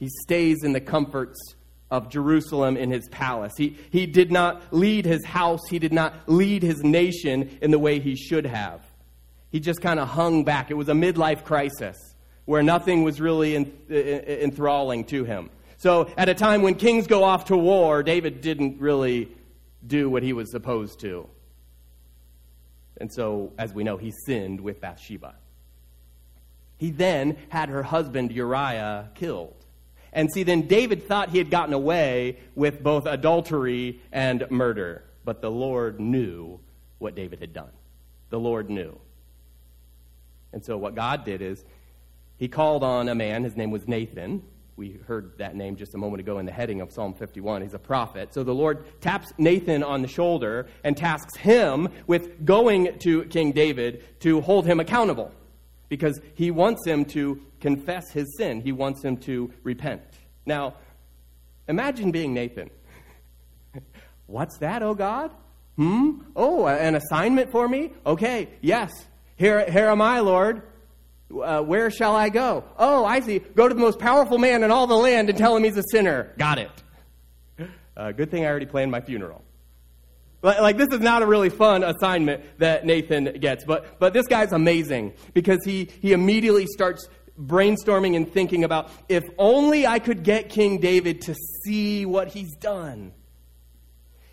He 0.00 0.08
stays 0.24 0.64
in 0.64 0.72
the 0.72 0.80
comforts 0.80 1.38
of 1.90 2.08
Jerusalem 2.08 2.76
in 2.76 2.90
his 2.90 3.08
palace. 3.08 3.52
He, 3.56 3.76
he 3.90 4.06
did 4.06 4.32
not 4.32 4.62
lead 4.72 5.04
his 5.04 5.24
house, 5.24 5.60
he 5.68 5.78
did 5.78 5.92
not 5.92 6.14
lead 6.26 6.62
his 6.62 6.82
nation 6.82 7.58
in 7.60 7.70
the 7.70 7.78
way 7.78 8.00
he 8.00 8.16
should 8.16 8.46
have. 8.46 8.82
He 9.50 9.60
just 9.60 9.80
kind 9.80 10.00
of 10.00 10.08
hung 10.08 10.44
back. 10.44 10.70
It 10.70 10.74
was 10.74 10.88
a 10.88 10.94
midlife 10.94 11.44
crisis 11.44 11.96
where 12.46 12.62
nothing 12.62 13.04
was 13.04 13.20
really 13.20 13.54
enthralling 13.88 15.04
to 15.04 15.24
him. 15.24 15.50
So, 15.76 16.10
at 16.16 16.28
a 16.28 16.34
time 16.34 16.62
when 16.62 16.74
kings 16.74 17.06
go 17.06 17.24
off 17.24 17.46
to 17.46 17.56
war, 17.56 18.02
David 18.02 18.40
didn't 18.40 18.80
really 18.80 19.28
do 19.86 20.10
what 20.10 20.22
he 20.22 20.32
was 20.32 20.50
supposed 20.50 21.00
to. 21.00 21.28
And 22.98 23.12
so, 23.12 23.52
as 23.58 23.72
we 23.72 23.82
know, 23.82 23.96
he 23.96 24.12
sinned 24.26 24.60
with 24.60 24.80
Bathsheba. 24.80 25.34
He 26.76 26.90
then 26.90 27.36
had 27.48 27.68
her 27.68 27.82
husband 27.82 28.32
Uriah 28.32 29.10
killed. 29.14 29.59
And 30.12 30.30
see, 30.32 30.42
then 30.42 30.62
David 30.62 31.06
thought 31.06 31.30
he 31.30 31.38
had 31.38 31.50
gotten 31.50 31.74
away 31.74 32.38
with 32.54 32.82
both 32.82 33.06
adultery 33.06 34.00
and 34.12 34.46
murder. 34.50 35.04
But 35.24 35.40
the 35.40 35.50
Lord 35.50 36.00
knew 36.00 36.60
what 36.98 37.14
David 37.14 37.40
had 37.40 37.52
done. 37.52 37.70
The 38.30 38.40
Lord 38.40 38.70
knew. 38.70 38.98
And 40.52 40.64
so 40.64 40.76
what 40.76 40.94
God 40.94 41.24
did 41.24 41.42
is 41.42 41.64
he 42.38 42.48
called 42.48 42.82
on 42.82 43.08
a 43.08 43.14
man. 43.14 43.44
His 43.44 43.56
name 43.56 43.70
was 43.70 43.86
Nathan. 43.86 44.42
We 44.76 44.98
heard 45.06 45.36
that 45.38 45.54
name 45.54 45.76
just 45.76 45.94
a 45.94 45.98
moment 45.98 46.20
ago 46.20 46.38
in 46.38 46.46
the 46.46 46.52
heading 46.52 46.80
of 46.80 46.90
Psalm 46.90 47.12
51. 47.12 47.62
He's 47.62 47.74
a 47.74 47.78
prophet. 47.78 48.32
So 48.32 48.42
the 48.42 48.54
Lord 48.54 48.84
taps 49.02 49.30
Nathan 49.36 49.82
on 49.82 50.00
the 50.00 50.08
shoulder 50.08 50.66
and 50.82 50.96
tasks 50.96 51.36
him 51.36 51.88
with 52.06 52.44
going 52.46 52.98
to 53.00 53.24
King 53.24 53.52
David 53.52 54.20
to 54.20 54.40
hold 54.40 54.66
him 54.66 54.80
accountable 54.80 55.32
because 55.90 56.20
he 56.34 56.50
wants 56.50 56.86
him 56.86 57.04
to 57.04 57.38
confess 57.60 58.10
his 58.10 58.34
sin. 58.38 58.62
He 58.62 58.72
wants 58.72 59.04
him 59.04 59.18
to 59.18 59.52
repent. 59.62 60.00
Now, 60.46 60.76
imagine 61.68 62.12
being 62.12 62.32
Nathan. 62.32 62.70
What's 64.26 64.56
that, 64.58 64.82
oh 64.82 64.94
God? 64.94 65.32
Hmm? 65.76 66.22
Oh, 66.34 66.66
an 66.66 66.94
assignment 66.94 67.50
for 67.50 67.68
me? 67.68 67.90
Okay, 68.06 68.48
yes. 68.62 68.90
Here, 69.36 69.68
here 69.70 69.88
am 69.88 70.00
I, 70.00 70.20
Lord. 70.20 70.62
Uh, 71.30 71.62
where 71.62 71.90
shall 71.90 72.16
I 72.16 72.28
go? 72.28 72.64
Oh, 72.78 73.04
I 73.04 73.20
see. 73.20 73.38
Go 73.38 73.68
to 73.68 73.74
the 73.74 73.80
most 73.80 73.98
powerful 73.98 74.38
man 74.38 74.62
in 74.62 74.70
all 74.70 74.86
the 74.86 74.96
land 74.96 75.28
and 75.28 75.36
tell 75.36 75.56
him 75.56 75.64
he's 75.64 75.76
a 75.76 75.84
sinner. 75.90 76.32
Got 76.38 76.58
it. 76.58 76.70
Uh, 77.96 78.12
good 78.12 78.30
thing 78.30 78.44
I 78.44 78.48
already 78.48 78.66
planned 78.66 78.90
my 78.90 79.00
funeral. 79.00 79.44
Like, 80.42 80.78
this 80.78 80.88
is 80.90 81.00
not 81.00 81.22
a 81.22 81.26
really 81.26 81.50
fun 81.50 81.84
assignment 81.84 82.42
that 82.58 82.86
Nathan 82.86 83.38
gets, 83.40 83.64
but, 83.64 83.98
but 83.98 84.14
this 84.14 84.26
guy's 84.26 84.52
amazing 84.52 85.12
because 85.34 85.62
he, 85.64 85.90
he 86.00 86.12
immediately 86.12 86.66
starts 86.66 87.08
brainstorming 87.38 88.16
and 88.16 88.30
thinking 88.30 88.64
about 88.64 88.90
if 89.08 89.24
only 89.38 89.86
I 89.86 89.98
could 89.98 90.22
get 90.22 90.48
King 90.48 90.78
David 90.78 91.22
to 91.22 91.34
see 91.64 92.06
what 92.06 92.28
he's 92.28 92.54
done. 92.56 93.12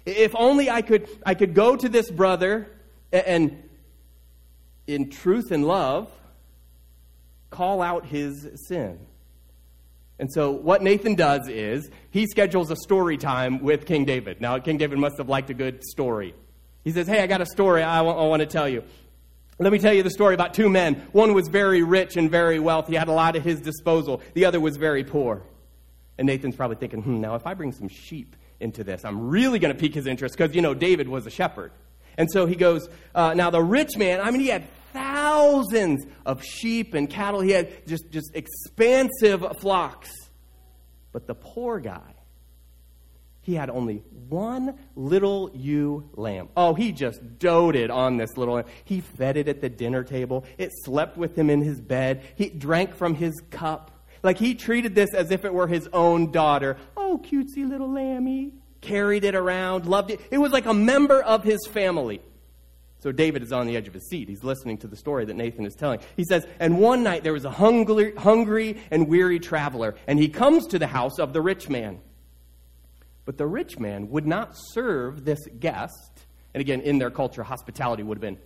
If 0.06 0.34
only 0.36 0.70
I 0.70 0.82
could, 0.82 1.10
I 1.26 1.34
could 1.34 1.54
go 1.54 1.76
to 1.76 1.90
this 1.90 2.10
brother 2.10 2.72
and, 3.12 3.64
in 4.88 5.10
truth 5.10 5.52
and 5.52 5.68
love, 5.68 6.10
call 7.50 7.82
out 7.82 8.06
his 8.06 8.48
sin. 8.68 9.00
And 10.20 10.32
so, 10.32 10.52
what 10.52 10.82
Nathan 10.82 11.16
does 11.16 11.48
is 11.48 11.90
he 12.10 12.26
schedules 12.26 12.72
a 12.72 12.76
story 12.76 13.18
time 13.18 13.62
with 13.62 13.86
King 13.86 14.06
David. 14.06 14.42
Now, 14.42 14.58
King 14.58 14.78
David 14.78 14.98
must 14.98 15.18
have 15.18 15.30
liked 15.30 15.50
a 15.50 15.54
good 15.54 15.84
story. 15.84 16.34
He 16.84 16.92
says, 16.92 17.08
Hey, 17.08 17.22
I 17.22 17.28
got 17.28 17.42
a 17.42 17.46
story 17.46 17.84
I 17.84 18.02
want, 18.02 18.18
I 18.18 18.24
want 18.24 18.40
to 18.40 18.48
tell 18.48 18.68
you. 18.68 18.84
Let 19.60 19.72
me 19.72 19.80
tell 19.80 19.94
you 19.94 20.04
the 20.04 20.12
story 20.12 20.36
about 20.36 20.54
two 20.54 20.70
men. 20.70 20.96
One 21.12 21.34
was 21.34 21.48
very 21.48 21.82
rich 21.82 22.16
and 22.16 22.30
very 22.30 22.60
wealthy, 22.60 22.96
had 22.96 23.08
a 23.08 23.12
lot 23.12 23.36
at 23.36 23.42
his 23.42 23.60
disposal. 23.60 24.22
The 24.34 24.46
other 24.46 24.60
was 24.60 24.78
very 24.78 25.04
poor. 25.04 25.42
And 26.18 26.28
Nathan's 26.28 26.56
probably 26.56 26.78
thinking, 26.78 27.02
hmm, 27.02 27.22
now 27.22 27.36
if 27.36 27.46
I 27.46 27.54
bring 27.54 27.72
some 27.72 27.88
sheep 27.88 28.36
into 28.60 28.84
this, 28.84 29.04
I'm 29.04 29.30
really 29.30 29.60
going 29.60 29.74
to 29.74 29.80
pique 29.80 29.96
his 29.96 30.08
interest 30.08 30.36
because, 30.38 30.56
you 30.56 30.62
know, 30.62 30.74
David 30.74 31.08
was 31.08 31.26
a 31.26 31.32
shepherd. 31.32 31.72
And 32.18 32.30
so 32.32 32.46
he 32.46 32.56
goes, 32.56 32.90
uh, 33.14 33.34
now 33.36 33.50
the 33.50 33.62
rich 33.62 33.98
man, 33.98 34.22
I 34.22 34.32
mean, 34.32 34.42
he 34.42 34.48
had 34.48 34.68
thousands 34.98 36.06
of 36.26 36.44
sheep 36.44 36.94
and 36.94 37.10
cattle. 37.10 37.42
He 37.42 37.52
had 37.52 37.88
just, 37.88 38.10
just 38.12 38.36
expansive 38.36 39.46
flocks. 39.60 40.10
But 41.12 41.28
the 41.28 41.36
poor 41.36 41.80
guy, 41.80 42.14
he 43.42 43.54
had 43.54 43.70
only 43.70 44.04
one 44.28 44.78
little 44.96 45.52
ewe 45.54 46.10
lamb. 46.16 46.50
Oh, 46.58 46.74
he 46.74 46.92
just 46.92 47.40
doted 47.40 47.92
on 47.92 48.18
this 48.18 48.36
little 48.36 48.56
lamb. 48.56 48.66
He 48.84 49.02
fed 49.02 49.38
it 49.38 49.48
at 49.48 49.62
the 49.62 49.70
dinner 49.70 50.04
table. 50.04 50.46
It 50.58 50.72
slept 50.84 51.16
with 51.16 51.38
him 51.38 51.50
in 51.50 51.62
his 51.62 51.80
bed. 51.80 52.24
He 52.36 52.50
drank 52.50 52.96
from 52.96 53.16
his 53.16 53.40
cup. 53.52 53.92
Like 54.24 54.38
he 54.38 54.56
treated 54.56 54.96
this 54.96 55.14
as 55.14 55.32
if 55.32 55.46
it 55.46 55.54
were 55.54 55.68
his 55.68 55.88
own 55.94 56.32
daughter. 56.32 56.78
Oh, 56.98 57.22
cutesy 57.24 57.68
little 57.68 57.92
lammy. 57.92 58.54
Carried 58.82 59.24
it 59.24 59.36
around, 59.36 59.86
loved 59.86 60.12
it. 60.12 60.22
It 60.30 60.38
was 60.40 60.52
like 60.52 60.66
a 60.66 60.74
member 60.74 61.22
of 61.22 61.44
his 61.44 61.66
family. 61.68 62.22
So 63.08 63.14
David 63.14 63.42
is 63.42 63.54
on 63.54 63.68
the 63.68 63.78
edge 63.78 63.88
of 63.88 63.94
his 63.94 64.06
seat. 64.10 64.28
He's 64.28 64.44
listening 64.44 64.80
to 64.80 64.88
the 64.88 64.98
story 64.98 65.24
that 65.24 65.38
Nathan 65.38 65.66
is 65.66 65.76
telling. 65.76 66.02
He 66.18 66.26
says, 66.26 66.46
And 66.60 66.78
one 66.78 67.04
night 67.04 67.24
there 67.24 67.32
was 67.32 67.46
a 67.46 67.50
hungry, 67.50 68.14
hungry 68.14 68.82
and 68.92 69.08
weary 69.08 69.40
traveler, 69.40 69.96
and 70.08 70.20
he 70.20 70.28
comes 70.28 70.68
to 70.68 70.78
the 70.78 70.88
house 70.88 71.18
of 71.18 71.32
the 71.32 71.40
rich 71.40 71.70
man. 71.70 72.02
But 73.24 73.38
the 73.38 73.48
rich 73.48 73.80
man 73.80 74.10
would 74.10 74.28
not 74.28 74.58
serve 74.74 75.24
this 75.24 75.40
guest. 75.58 76.26
And 76.54 76.60
again, 76.60 76.82
in 76.82 76.98
their 76.98 77.10
culture, 77.10 77.44
hospitality 77.44 78.04
would 78.04 78.18
have 78.18 78.22
been 78.22 78.40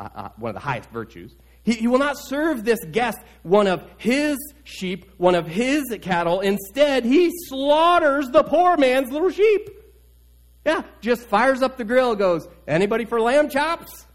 uh, 0.00 0.08
uh, 0.12 0.28
one 0.36 0.48
of 0.48 0.54
the 0.54 0.60
highest 0.60 0.90
virtues. 0.90 1.36
He, 1.62 1.74
he 1.74 1.86
will 1.86 2.00
not 2.00 2.18
serve 2.18 2.64
this 2.64 2.80
guest 2.90 3.18
one 3.44 3.68
of 3.68 3.88
his 3.98 4.36
sheep, 4.64 5.08
one 5.16 5.36
of 5.36 5.46
his 5.46 5.84
cattle. 6.02 6.40
Instead, 6.40 7.04
he 7.04 7.30
slaughters 7.46 8.28
the 8.30 8.42
poor 8.42 8.76
man's 8.76 9.12
little 9.12 9.30
sheep. 9.30 9.70
Yeah, 10.64 10.82
just 11.00 11.26
fires 11.26 11.62
up 11.62 11.76
the 11.76 11.84
grill, 11.84 12.14
goes, 12.16 12.48
Anybody 12.66 13.04
for 13.04 13.20
lamb 13.20 13.48
chops? 13.48 14.06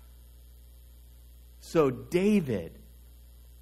So 1.59 1.91
David 1.91 2.79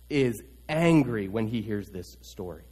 is 0.10 0.41
angry 0.70 1.27
when 1.27 1.48
he 1.48 1.62
hears 1.62 1.89
this 1.89 2.17
story. 2.22 2.63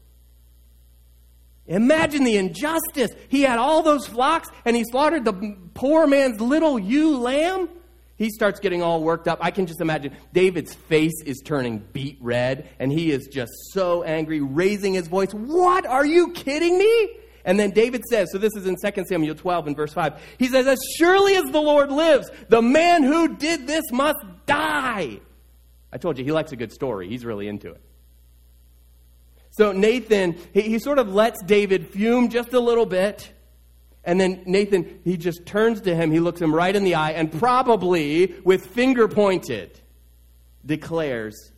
Imagine 1.67 2.23
the 2.23 2.37
injustice. 2.37 3.11
He 3.27 3.41
had 3.41 3.57
all 3.57 3.81
those 3.81 4.07
flocks 4.07 4.49
and 4.65 4.75
he 4.75 4.83
slaughtered 4.83 5.25
the 5.25 5.57
poor 5.73 6.05
man's 6.05 6.39
little 6.39 6.77
ewe 6.77 7.17
lamb. 7.17 7.69
He 8.17 8.29
starts 8.29 8.59
getting 8.59 8.81
all 8.81 9.03
worked 9.03 9.27
up. 9.27 9.39
I 9.41 9.51
can 9.51 9.65
just 9.65 9.81
imagine 9.81 10.15
David's 10.31 10.73
face 10.73 11.21
is 11.25 11.41
turning 11.43 11.79
beet 11.91 12.17
red 12.21 12.69
and 12.79 12.91
he 12.91 13.11
is 13.11 13.27
just 13.27 13.51
so 13.71 14.03
angry, 14.03 14.39
raising 14.39 14.93
his 14.93 15.07
voice. 15.07 15.33
What? 15.33 15.85
Are 15.85 16.05
you 16.05 16.31
kidding 16.31 16.77
me? 16.77 17.09
And 17.45 17.59
then 17.59 17.69
David 17.69 18.03
says, 18.09 18.31
so 18.31 18.39
this 18.39 18.55
is 18.55 18.65
in 18.65 18.75
2 18.75 19.05
Samuel 19.05 19.35
12 19.35 19.67
and 19.67 19.75
verse 19.75 19.93
5. 19.93 20.19
He 20.39 20.47
says, 20.47 20.65
As 20.65 20.79
surely 20.97 21.35
as 21.35 21.45
the 21.45 21.61
Lord 21.61 21.91
lives, 21.91 22.29
the 22.49 22.61
man 22.61 23.03
who 23.03 23.35
did 23.35 23.67
this 23.67 23.83
must 23.91 24.17
die. 24.47 25.19
I 25.93 25.97
told 25.97 26.17
you, 26.17 26.25
he 26.25 26.31
likes 26.31 26.51
a 26.51 26.55
good 26.55 26.73
story. 26.73 27.07
He's 27.07 27.23
really 27.23 27.47
into 27.47 27.69
it. 27.69 27.81
So 29.51 29.71
Nathan, 29.71 30.37
he, 30.53 30.61
he 30.61 30.79
sort 30.79 30.97
of 30.97 31.13
lets 31.13 31.41
David 31.43 31.87
fume 31.87 32.29
just 32.29 32.51
a 32.51 32.59
little 32.59 32.87
bit. 32.87 33.31
And 34.03 34.19
then 34.19 34.43
Nathan, 34.45 34.99
he 35.03 35.15
just 35.15 35.45
turns 35.45 35.81
to 35.81 35.95
him, 35.95 36.11
he 36.11 36.19
looks 36.19 36.41
him 36.41 36.53
right 36.53 36.75
in 36.75 36.83
the 36.83 36.95
eye, 36.95 37.11
and 37.11 37.31
probably 37.31 38.35
with 38.43 38.65
finger 38.65 39.07
pointed, 39.07 39.79
declares, 40.65 41.51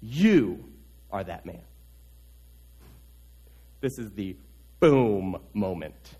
You 0.00 0.64
are 1.12 1.22
that 1.22 1.46
man. 1.46 1.62
This 3.80 3.98
is 3.98 4.10
the 4.12 4.36
boom 4.80 5.38
moment. 5.52 6.16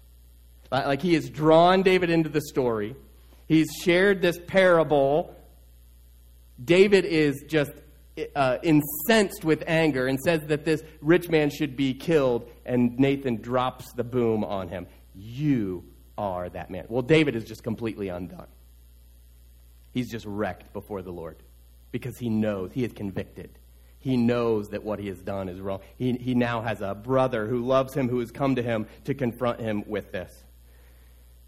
Like 0.71 1.03
he 1.03 1.15
has 1.15 1.31
drawn 1.31 1.83
David 1.83 2.11
into 2.11 2.29
the 2.29 2.41
story, 2.41 2.97
he's 3.47 3.69
shared 3.83 4.23
this 4.23 4.39
parable. 4.47 5.35
David 6.63 7.05
is 7.05 7.45
just 7.49 7.73
uh, 8.37 8.59
incensed 8.63 9.45
with 9.45 9.65
anger 9.67 10.07
and 10.07 10.19
says 10.21 10.41
that 10.47 10.65
this 10.65 10.83
rich 11.01 11.29
man 11.29 11.51
should 11.51 11.77
be 11.77 11.95
killed, 11.95 12.49
and 12.65 12.99
Nathan 12.99 13.41
drops 13.41 13.93
the 13.93 14.05
boom 14.05 14.45
on 14.45 14.69
him. 14.69 14.87
You 15.15 15.85
are 16.17 16.49
that 16.49 16.71
man. 16.71 16.87
Well, 16.89 17.03
David 17.03 17.35
is 17.35 17.45
just 17.45 17.63
completely 17.63 18.09
undone. 18.09 18.47
He's 19.93 20.11
just 20.11 20.27
wrecked 20.27 20.73
before 20.73 21.03
the 21.03 21.13
Lord 21.13 21.37
because 21.93 22.19
he 22.19 22.29
knows, 22.29 22.73
he 22.73 22.85
is 22.85 22.93
convicted. 22.93 23.51
He 24.05 24.19
knows 24.19 24.69
that 24.69 24.85
what 24.85 24.99
he 24.99 25.09
has 25.09 25.19
done 25.19 25.49
is 25.49 25.59
wrong. 25.59 25.81
He, 25.97 26.13
he 26.13 26.35
now 26.35 26.61
has 26.61 26.83
a 26.83 26.95
brother 26.95 27.47
who 27.47 27.65
loves 27.65 27.95
him, 27.95 28.07
who 28.07 28.19
has 28.19 28.31
come 28.31 28.57
to 28.57 28.63
him 28.63 28.87
to 29.05 29.15
confront 29.15 29.61
him 29.61 29.83
with 29.87 30.13
this. 30.13 30.45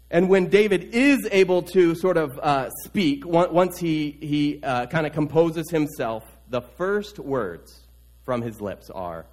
And 0.09 0.27
when 0.27 0.47
David 0.47 0.95
is 0.95 1.27
able 1.31 1.61
to 1.61 1.93
sort 1.93 2.17
of 2.17 2.39
uh, 2.39 2.71
speak, 2.83 3.27
once 3.27 3.77
he, 3.77 4.17
he 4.19 4.59
uh, 4.63 4.87
kind 4.87 5.05
of 5.05 5.13
composes 5.13 5.69
himself, 5.69 6.23
the 6.49 6.61
first 6.61 7.19
words 7.19 7.79
from 8.25 8.41
his 8.41 8.59
lips 8.59 8.89
are, 8.89 9.27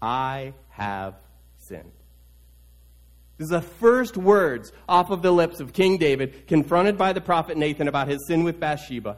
I 0.00 0.54
have 0.68 1.16
sinned. 1.58 1.90
This 3.38 3.46
is 3.46 3.50
the 3.50 3.60
first 3.60 4.16
words 4.16 4.70
off 4.88 5.10
of 5.10 5.22
the 5.22 5.32
lips 5.32 5.58
of 5.58 5.72
King 5.72 5.98
David, 5.98 6.46
confronted 6.46 6.96
by 6.96 7.12
the 7.12 7.20
prophet 7.20 7.56
Nathan 7.56 7.88
about 7.88 8.06
his 8.06 8.24
sin 8.28 8.44
with 8.44 8.60
Bathsheba 8.60 9.16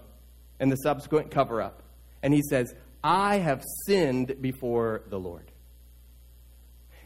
and 0.58 0.72
the 0.72 0.76
subsequent 0.76 1.30
cover 1.30 1.60
up. 1.60 1.82
And 2.22 2.32
he 2.32 2.40
says, 2.48 2.74
I 3.04 3.36
have 3.36 3.62
sinned 3.86 4.40
before 4.40 5.02
the 5.10 5.20
Lord. 5.20 5.52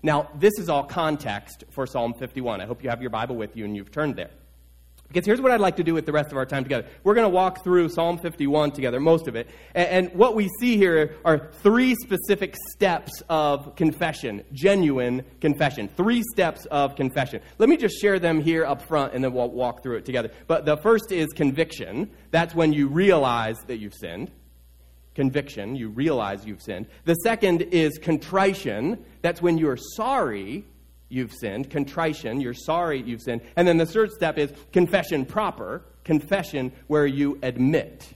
Now, 0.00 0.31
this 0.37 0.52
is 0.59 0.69
all 0.69 0.85
context 0.85 1.64
for 1.71 1.88
Psalm 1.88 2.14
51. 2.14 2.61
I 2.61 2.67
hope 2.67 2.85
you 2.85 2.90
have 2.90 3.00
your 3.02 3.11
Bible 3.11 3.35
with 3.35 3.57
you 3.57 3.64
and 3.64 3.76
you've 3.76 3.90
turned 3.90 4.14
there. 4.14 4.31
Because 5.09 5.26
here's 5.26 5.40
what 5.40 5.50
I'd 5.50 5.61
like 5.61 5.76
to 5.76 5.83
do 5.83 5.95
with 5.95 6.07
the 6.07 6.12
rest 6.12 6.31
of 6.31 6.37
our 6.37 6.47
time 6.47 6.62
together. 6.62 6.87
We're 7.02 7.14
going 7.14 7.25
to 7.25 7.35
walk 7.35 7.64
through 7.64 7.88
Psalm 7.88 8.19
51 8.19 8.73
together, 8.73 9.00
most 9.00 9.26
of 9.26 9.35
it. 9.35 9.49
And, 9.75 10.12
what 10.12 10.37
we 10.37 10.49
see 10.61 10.76
here 10.76 11.17
are 11.25 11.50
three 11.62 11.97
specific 11.97 12.55
steps 12.71 13.23
of 13.28 13.75
confession, 13.75 14.45
genuine 14.52 15.25
confession. 15.40 15.88
Three 15.88 16.23
steps 16.35 16.67
of 16.67 16.95
confession. 16.95 17.40
Let 17.57 17.71
me 17.71 17.76
just 17.78 18.00
share 18.00 18.19
them 18.19 18.40
here 18.40 18.67
up 18.67 18.83
front 18.83 19.14
and 19.14 19.25
then 19.25 19.33
we'll 19.33 19.50
walk 19.50 19.83
through 19.83 19.97
it 19.97 20.05
together. 20.05 20.31
But 20.47 20.64
the 20.64 20.76
first 20.76 21.11
is 21.11 21.28
conviction. 21.28 22.11
That's 22.31 22.55
when 22.55 22.73
you 22.73 22.88
realize 22.88 23.57
that 23.67 23.78
you've 23.78 23.95
sinned. 23.95 24.31
Conviction, 25.19 25.75
you 25.75 25.89
realize 25.89 26.47
you've 26.47 26.63
sinned. 26.63 26.87
The 27.05 27.15
second 27.15 27.63
is 27.63 27.99
contrition. 27.99 29.05
That's 29.21 29.43
when 29.43 29.59
you're 29.59 29.77
sorry 29.77 30.65
you've 31.09 31.33
sinned, 31.33 31.71
contrition, 31.71 32.41
you're 32.41 32.55
sorry 32.55 33.03
you've 33.03 33.23
sinned. 33.23 33.41
And 33.57 33.67
then 33.67 33.79
the 33.79 33.85
third 33.85 34.13
step 34.13 34.39
is 34.39 34.53
confession 34.73 35.27
proper, 35.27 35.83
confession 36.05 36.71
where 36.87 37.05
you 37.05 37.37
admit 37.43 38.07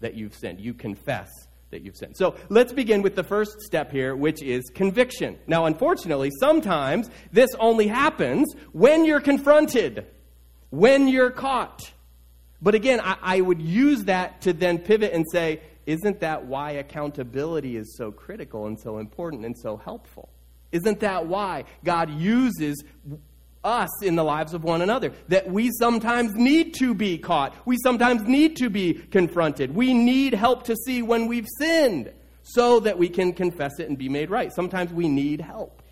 that 0.00 0.12
you've 0.12 0.34
sinned. 0.34 0.60
You 0.60 0.74
confess 0.74 1.30
that 1.70 1.80
you've 1.80 1.96
sinned. 1.96 2.18
So 2.18 2.36
let's 2.50 2.74
begin 2.74 3.00
with 3.00 3.16
the 3.16 3.24
first 3.24 3.62
step 3.62 3.90
here, 3.90 4.14
which 4.14 4.42
is 4.42 4.64
conviction. 4.74 5.38
Now, 5.46 5.64
unfortunately, 5.64 6.30
sometimes 6.38 7.08
this 7.32 7.48
only 7.60 7.86
happens 7.86 8.54
when 8.72 9.06
you're 9.06 9.22
confronted, 9.22 10.06
when 10.68 11.08
you're 11.08 11.30
caught. 11.30 11.80
But 12.60 12.74
again, 12.74 13.00
I, 13.00 13.16
I 13.22 13.40
would 13.40 13.62
use 13.62 14.04
that 14.04 14.42
to 14.42 14.52
then 14.52 14.80
pivot 14.80 15.14
and 15.14 15.24
say, 15.32 15.62
isn't 15.86 16.20
that 16.20 16.46
why 16.46 16.72
accountability 16.72 17.76
is 17.76 17.96
so 17.96 18.12
critical 18.12 18.66
and 18.66 18.78
so 18.78 18.98
important 18.98 19.44
and 19.44 19.56
so 19.58 19.76
helpful? 19.76 20.28
Isn't 20.70 21.00
that 21.00 21.26
why 21.26 21.64
God 21.84 22.10
uses 22.10 22.82
us 23.62 24.02
in 24.02 24.16
the 24.16 24.24
lives 24.24 24.54
of 24.54 24.64
one 24.64 24.82
another? 24.82 25.12
That 25.28 25.48
we 25.48 25.70
sometimes 25.78 26.34
need 26.34 26.74
to 26.74 26.94
be 26.94 27.18
caught. 27.18 27.54
We 27.66 27.76
sometimes 27.82 28.22
need 28.22 28.56
to 28.56 28.70
be 28.70 28.94
confronted. 28.94 29.74
We 29.74 29.92
need 29.92 30.34
help 30.34 30.64
to 30.64 30.76
see 30.76 31.02
when 31.02 31.26
we've 31.26 31.48
sinned 31.58 32.12
so 32.42 32.80
that 32.80 32.98
we 32.98 33.08
can 33.08 33.32
confess 33.32 33.78
it 33.78 33.88
and 33.88 33.98
be 33.98 34.08
made 34.08 34.30
right. 34.30 34.52
Sometimes 34.52 34.92
we 34.92 35.08
need 35.08 35.40
help. 35.40 35.82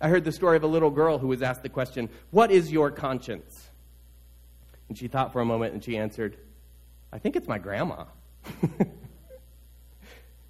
I 0.00 0.08
heard 0.08 0.24
the 0.24 0.32
story 0.32 0.56
of 0.56 0.62
a 0.62 0.68
little 0.68 0.90
girl 0.90 1.18
who 1.18 1.28
was 1.28 1.42
asked 1.42 1.62
the 1.62 1.68
question, 1.68 2.08
What 2.30 2.50
is 2.50 2.70
your 2.70 2.90
conscience? 2.90 3.70
And 4.88 4.98
she 4.98 5.08
thought 5.08 5.32
for 5.32 5.40
a 5.40 5.44
moment 5.44 5.74
and 5.74 5.82
she 5.82 5.96
answered, 5.96 6.36
I 7.12 7.18
think 7.18 7.36
it's 7.36 7.48
my 7.48 7.58
grandma. 7.58 8.04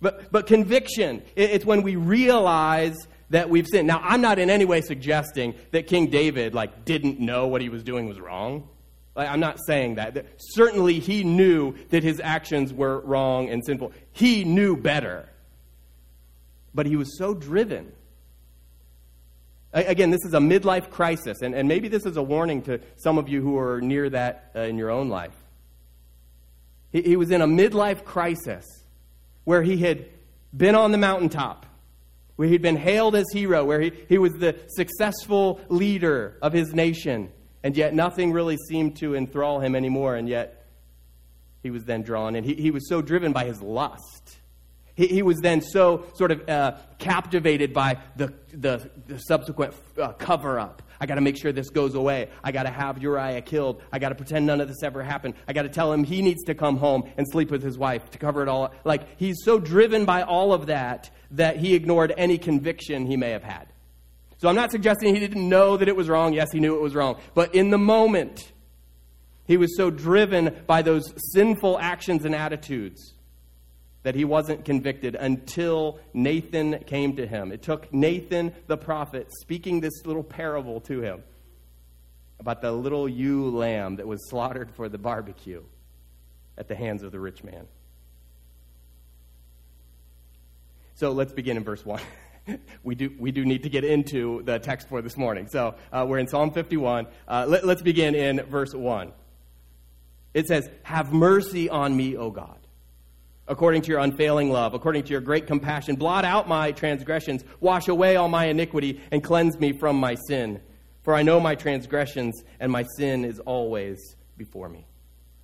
But, 0.05 0.31
but 0.31 0.47
conviction, 0.47 1.23
it's 1.35 1.65
when 1.65 1.81
we 1.81 1.97
realize 1.97 2.95
that 3.31 3.49
we've 3.49 3.67
sinned. 3.67 3.89
Now, 3.89 4.03
I'm 4.05 4.21
not 4.21 4.39
in 4.39 4.51
any 4.51 4.67
way 4.67 4.83
suggesting 4.83 5.55
that 5.71 5.87
King 5.87 6.11
David, 6.11 6.53
like, 6.53 6.85
didn't 6.85 7.21
know 7.21 7.47
what 7.47 7.63
he 7.63 7.71
was 7.71 7.83
doing 7.83 8.07
was 8.07 8.21
wrong. 8.21 8.69
Like, 9.17 9.31
I'm 9.31 9.41
not 9.41 9.57
saying 9.67 9.95
that. 9.95 10.27
Certainly, 10.37 10.99
he 10.99 11.25
knew 11.25 11.75
that 11.89 12.03
his 12.03 12.21
actions 12.21 12.71
were 12.71 13.01
wrong 13.01 13.49
and 13.49 13.65
sinful. 13.65 13.93
He 14.13 14.45
knew 14.45 14.77
better. 14.77 15.27
But 16.75 16.85
he 16.85 16.97
was 16.97 17.17
so 17.17 17.33
driven. 17.33 17.91
Again, 19.73 20.11
this 20.11 20.27
is 20.27 20.35
a 20.35 20.39
midlife 20.39 20.91
crisis, 20.91 21.41
and, 21.41 21.55
and 21.55 21.67
maybe 21.67 21.89
this 21.89 22.05
is 22.05 22.19
a 22.19 22.23
warning 22.23 22.61
to 22.65 22.79
some 22.97 23.17
of 23.17 23.31
you 23.31 23.41
who 23.41 23.57
are 23.59 23.81
near 23.81 24.11
that 24.11 24.51
uh, 24.55 24.61
in 24.61 24.77
your 24.77 24.91
own 24.91 25.09
life. 25.09 25.35
He, 26.93 27.01
he 27.01 27.17
was 27.17 27.31
in 27.31 27.41
a 27.41 27.47
midlife 27.47 28.05
crisis 28.05 28.67
where 29.45 29.63
he 29.63 29.77
had 29.77 30.07
been 30.57 30.75
on 30.75 30.93
the 30.93 30.99
mountaintop, 30.99 31.67
where 32.37 32.49
he'd 32.49 32.63
been 32.63 32.77
hailed 32.77 33.15
as 33.15 33.25
hero, 33.33 33.65
where 33.65 33.81
he, 33.81 33.93
he 34.09 34.19
was 34.19 34.33
the 34.33 34.57
successful 34.69 35.61
leader 35.69 36.37
of 36.43 36.53
his 36.53 36.75
nation, 36.75 37.31
and 37.63 37.77
yet 37.77 37.95
nothing 37.95 38.33
really 38.33 38.57
seemed 38.69 38.97
to 38.97 39.15
enthrall 39.15 39.61
him 39.61 39.75
anymore, 39.75 40.17
and 40.17 40.29
yet 40.29 40.67
he 41.63 41.71
was 41.71 41.85
then 41.85 42.03
drawn, 42.03 42.35
and 42.35 42.45
he, 42.45 42.55
he 42.55 42.71
was 42.71 42.89
so 42.89 43.01
driven 43.01 43.33
by 43.33 43.45
his 43.45 43.61
lust. 43.63 44.37
He, 44.95 45.09
he 45.09 45.23
was 45.23 45.39
then 45.41 45.61
so 45.61 46.07
sort 46.15 46.31
of 46.31 46.49
uh, 46.49 46.77
captivated 46.99 47.73
by 47.73 47.99
the, 48.17 48.33
the, 48.53 48.91
the 49.07 49.19
subsequent 49.19 49.75
uh, 50.01 50.13
cover 50.13 50.59
up 50.59 50.83
I 51.01 51.07
got 51.07 51.17
to 51.17 51.21
make 51.21 51.37
sure 51.37 51.53
this 51.53 51.71
goes 51.71 51.95
away. 51.95 52.31
I 52.43 52.53
got 52.53 52.65
to 52.65 52.71
have 52.71 53.03
Uriah 53.03 53.43
killed. 53.43 53.83
I 53.93 53.99
got 53.99 54.11
to 54.11 54.15
pretend 54.15 54.47
none 54.47 54.61
of 54.61 54.69
this 54.69 54.83
ever 54.83 55.03
happened. 55.03 55.35
I 55.47 55.53
got 55.53 55.63
to 55.63 55.69
tell 55.69 55.93
him 55.93 56.05
he 56.05 56.23
needs 56.23 56.45
to 56.45 56.55
come 56.55 56.77
home 56.77 57.11
and 57.17 57.29
sleep 57.29 57.51
with 57.51 57.63
his 57.63 57.77
wife 57.77 58.11
to 58.13 58.19
cover 58.19 58.43
it 58.43 58.49
all. 58.49 58.73
Like, 58.85 59.19
he's 59.19 59.45
so 59.45 59.59
driven 59.59 60.05
by 60.05 60.23
all 60.23 60.53
of 60.53 60.67
that 60.67 61.11
that 61.33 61.59
he 61.59 61.75
ignored 61.75 62.15
any 62.17 62.39
conviction 62.39 63.07
he 63.07 63.17
may 63.17 63.31
have 63.31 63.43
had. 63.43 63.69
So 64.39 64.49
I'm 64.49 64.57
not 64.57 64.71
suggesting 64.71 65.15
he 65.15 65.21
didn't 65.21 65.49
know 65.49 65.77
that 65.77 65.89
it 65.89 65.97
was 65.97 66.09
wrong. 66.09 66.33
Yes, 66.33 66.53
he 66.53 66.61
knew 66.61 66.77
it 66.77 66.81
was 66.81 66.95
wrong. 66.95 67.21
But 67.35 67.55
in 67.55 67.71
the 67.71 67.79
moment, 67.79 68.53
he 69.47 69.57
was 69.57 69.77
so 69.77 69.91
driven 69.91 70.63
by 70.67 70.83
those 70.83 71.13
sinful 71.33 71.79
actions 71.79 72.25
and 72.25 72.35
attitudes 72.35 73.15
that 74.05 74.15
he 74.15 74.25
wasn't 74.25 74.65
convicted 74.65 75.17
until 75.17 75.99
Nathan 76.13 76.79
came 76.85 77.17
to 77.17 77.27
him. 77.27 77.51
It 77.51 77.63
took 77.63 77.93
Nathan 77.93 78.55
the 78.67 78.77
prophet 78.77 79.29
speaking 79.41 79.81
this 79.81 80.07
little 80.07 80.23
parable 80.23 80.81
to 80.83 81.01
him 81.01 81.23
about 82.39 82.61
the 82.61 82.71
little 82.71 83.09
ewe 83.09 83.49
lamb 83.49 83.97
that 83.97 84.07
was 84.07 84.29
slaughtered 84.29 84.71
for 84.71 84.91
the 84.91 84.99
barbecue 84.99 85.63
at 86.59 86.69
the 86.69 86.75
hands 86.75 87.03
of 87.03 87.13
the 87.13 87.19
rich 87.19 87.43
man. 87.43 87.67
So 90.97 91.13
let's 91.13 91.33
begin 91.33 91.57
in 91.57 91.65
verse 91.65 91.85
1. 91.85 92.01
we, 92.85 92.95
do, 92.95 93.11
we 93.19 93.33
do 93.33 93.47
need 93.47 93.63
to 93.63 93.71
get 93.71 93.85
into 93.85 94.43
the 94.43 94.59
text 94.59 94.89
for 94.89 95.01
this 95.01 95.17
morning. 95.17 95.49
So 95.49 95.77
uh, 95.91 96.05
we're 96.07 96.19
in 96.19 96.29
Psalm 96.29 96.51
51. 96.51 97.07
Uh, 97.27 97.47
let, 97.49 97.67
let's 97.67 97.83
begin 97.83 98.15
in 98.15 98.43
verse 98.43 98.75
1. 98.75 99.13
It 100.35 100.47
says, 100.47 100.69
Have 100.83 101.11
mercy 101.11 101.71
on 101.71 101.97
me, 101.97 102.19
O 102.19 102.31
God 102.31 102.59
according 103.47 103.83
to 103.83 103.89
your 103.89 104.01
unfailing 104.01 104.51
love, 104.51 104.75
according 104.75 105.05
to 105.05 105.11
your 105.11 105.21
great 105.21 105.47
compassion. 105.47 105.97
Blot 105.97 106.25
out 106.25 106.49
my 106.49 106.73
transgressions, 106.73 107.45
wash 107.61 107.89
away 107.89 108.17
all 108.17 108.29
my 108.29 108.47
iniquity, 108.47 109.01
and 109.11 109.23
cleanse 109.23 109.59
me 109.59 109.73
from 109.73 109.97
my 109.97 110.17
sin. 110.29 110.61
For 111.03 111.15
I 111.15 111.23
know 111.23 111.39
my 111.41 111.55
transgressions, 111.55 112.43
and 112.59 112.73
my 112.73 112.85
sin 112.97 113.25
is 113.25 113.39
always 113.41 114.17
before 114.37 114.69
me. 114.69 114.87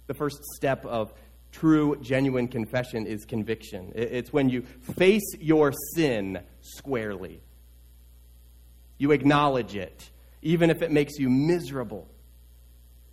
The 0.06 0.14
first 0.14 0.42
step 0.56 0.84
of 0.86 1.12
true, 1.52 1.96
genuine 2.00 2.48
confession 2.48 3.06
is 3.06 3.24
conviction. 3.24 3.92
It's 3.94 4.32
when 4.32 4.48
you 4.48 4.62
face 4.96 5.34
your 5.38 5.72
sin 5.94 6.40
squarely, 6.60 7.42
you 8.98 9.12
acknowledge 9.12 9.76
it, 9.76 10.10
even 10.42 10.70
if 10.70 10.82
it 10.82 10.90
makes 10.90 11.18
you 11.18 11.28
miserable 11.28 12.08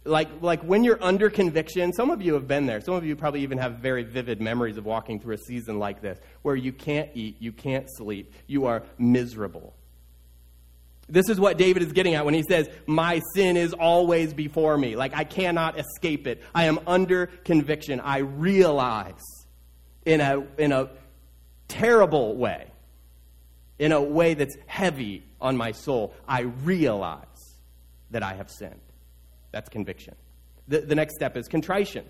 like, 0.07 0.41
like 0.41 0.61
when 0.63 0.83
you're 0.83 1.01
under 1.03 1.29
conviction, 1.29 1.93
some 1.93 2.09
of 2.09 2.21
you 2.21 2.33
have 2.33 2.47
been 2.47 2.65
there. 2.65 2.81
Some 2.81 2.95
of 2.95 3.05
you 3.05 3.15
probably 3.15 3.41
even 3.41 3.57
have 3.57 3.73
very 3.73 4.03
vivid 4.03 4.41
memories 4.41 4.77
of 4.77 4.85
walking 4.85 5.19
through 5.19 5.35
a 5.35 5.39
season 5.39 5.79
like 5.79 6.01
this, 6.01 6.19
where 6.41 6.55
you 6.55 6.73
can't 6.73 7.09
eat, 7.13 7.37
you 7.39 7.51
can't 7.51 7.87
sleep, 7.89 8.33
you 8.47 8.65
are 8.65 8.83
miserable. 8.97 9.73
This 11.09 11.29
is 11.29 11.39
what 11.39 11.57
David 11.57 11.83
is 11.83 11.93
getting 11.93 12.15
at 12.15 12.25
when 12.25 12.33
he 12.33 12.43
says, 12.43 12.69
My 12.85 13.21
sin 13.33 13.55
is 13.55 13.73
always 13.73 14.33
before 14.33 14.77
me. 14.77 14.95
Like, 14.95 15.13
I 15.15 15.23
cannot 15.23 15.79
escape 15.79 16.27
it. 16.27 16.43
I 16.53 16.65
am 16.65 16.79
under 16.85 17.27
conviction. 17.27 18.01
I 18.01 18.17
realize 18.17 19.23
in 20.05 20.19
a, 20.19 20.45
in 20.57 20.73
a 20.73 20.89
terrible 21.69 22.35
way, 22.35 22.71
in 23.79 23.91
a 23.91 24.01
way 24.01 24.33
that's 24.33 24.57
heavy 24.65 25.23
on 25.39 25.55
my 25.55 25.71
soul, 25.71 26.13
I 26.27 26.41
realize 26.41 27.25
that 28.11 28.23
I 28.23 28.33
have 28.33 28.49
sinned. 28.49 28.81
That's 29.57 29.69
conviction. 29.69 30.13
The, 30.67 30.81
the 30.81 30.93
next 30.93 31.15
step 31.15 31.35
is 31.35 31.47
contrition. 31.47 32.05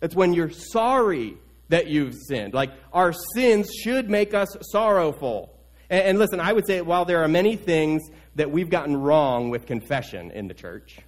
That's 0.00 0.14
when 0.14 0.34
you're 0.34 0.50
sorry 0.50 1.38
that 1.70 1.86
you've 1.86 2.14
sinned. 2.28 2.52
Like, 2.52 2.70
our 2.92 3.14
sins 3.34 3.70
should 3.82 4.10
make 4.10 4.34
us 4.34 4.54
sorrowful. 4.60 5.58
And, 5.88 6.02
and, 6.02 6.18
listen, 6.18 6.38
I 6.38 6.52
would 6.52 6.66
say 6.66 6.82
while 6.82 7.06
there 7.06 7.24
are 7.24 7.28
many 7.28 7.56
things 7.56 8.02
that 8.34 8.50
we've 8.50 8.68
gotten 8.68 8.94
wrong 8.94 9.48
with 9.48 9.64
confession 9.64 10.30
in 10.32 10.48
the 10.48 10.52
church, 10.52 10.98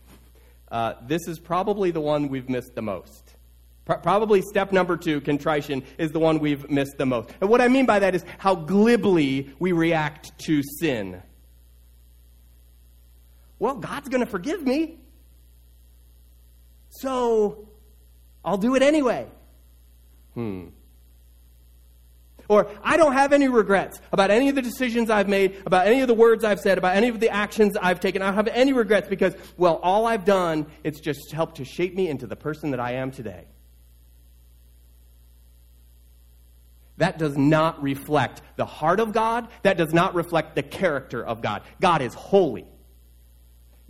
uh, 0.73 0.95
this 1.07 1.29
is 1.29 1.39
probably 1.39 1.91
the 1.91 2.01
one 2.01 2.29
we've 2.29 2.49
missed 2.49 2.75
the 2.75 2.81
most. 2.81 3.35
Probably 3.85 4.41
step 4.41 4.73
number 4.73 4.97
two, 4.97 5.21
contrition, 5.21 5.83
is 5.99 6.13
the 6.13 6.19
one 6.19 6.39
we've 6.39 6.71
missed 6.71 6.97
the 6.97 7.05
most. 7.05 7.29
And 7.43 7.51
what 7.51 7.61
I 7.61 7.69
mean 7.69 7.85
by 7.85 7.99
that 7.99 8.15
is 8.15 8.25
how 8.39 8.55
glibly 8.55 9.53
we 9.59 9.73
react 9.73 10.33
to 10.47 10.63
sin. 10.81 11.23
Well, 13.59 13.75
God's 13.75 14.09
going 14.09 14.25
to 14.25 14.31
forgive 14.31 14.63
me. 14.63 15.01
So 16.91 17.69
I'll 18.45 18.59
do 18.59 18.75
it 18.75 18.83
anyway. 18.83 19.27
Hmm. 20.35 20.69
Or 22.49 22.71
I 22.83 22.97
don't 22.97 23.13
have 23.13 23.35
any 23.35 23.47
regrets 23.49 24.01
about 24.11 24.31
any 24.31 24.49
of 24.49 24.55
the 24.55 24.63
decisions 24.63 25.11
I've 25.11 25.29
made, 25.29 25.61
about 25.67 25.87
any 25.87 26.01
of 26.01 26.09
the 26.09 26.15
words 26.15 26.45
I've 26.45 26.61
said, 26.61 26.79
about 26.79 26.97
any 26.97 27.09
of 27.09 27.21
the 27.21 27.29
actions 27.29 27.77
I've 27.77 28.01
taken. 28.01 28.23
I 28.23 28.27
don't 28.27 28.37
have 28.37 28.49
any 28.49 28.73
regrets 28.73 29.07
because, 29.07 29.35
well, 29.59 29.77
all 29.83 30.07
I've 30.07 30.25
done, 30.25 30.67
it's 30.83 31.01
just 31.01 31.31
helped 31.31 31.57
to 31.57 31.65
shape 31.67 31.95
me 31.95 32.09
into 32.09 32.27
the 32.27 32.37
person 32.37 32.71
that 32.71 32.81
I 32.81 32.93
am 32.93 33.11
today. 33.11 33.49
That 36.97 37.19
does 37.19 37.37
not 37.37 37.83
reflect 37.83 38.41
the 38.57 38.65
heart 38.65 38.99
of 38.99 39.13
God. 39.13 39.49
That 39.63 39.77
does 39.77 39.93
not 39.93 40.15
reflect 40.15 40.57
the 40.57 40.63
character 40.63 41.25
of 41.25 41.43
God. 41.43 41.63
God 41.81 42.01
is 42.03 42.15
holy. 42.15 42.67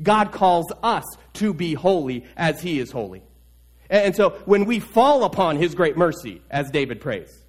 God 0.03 0.33
calls 0.33 0.67
us 0.83 1.05
to 1.35 1.53
be 1.53 1.75
holy 1.75 2.25
as 2.37 2.61
he 2.61 2.79
is 2.79 2.91
holy. 2.91 3.23
And 3.91 4.15
so 4.15 4.31
when 4.45 4.65
we 4.67 4.81
fall 4.81 5.25
upon 5.25 5.57
his 5.57 5.75
great 5.75 5.97
mercy, 5.97 6.43
as 6.51 6.71
David 6.71 7.01
prays, 7.01 7.45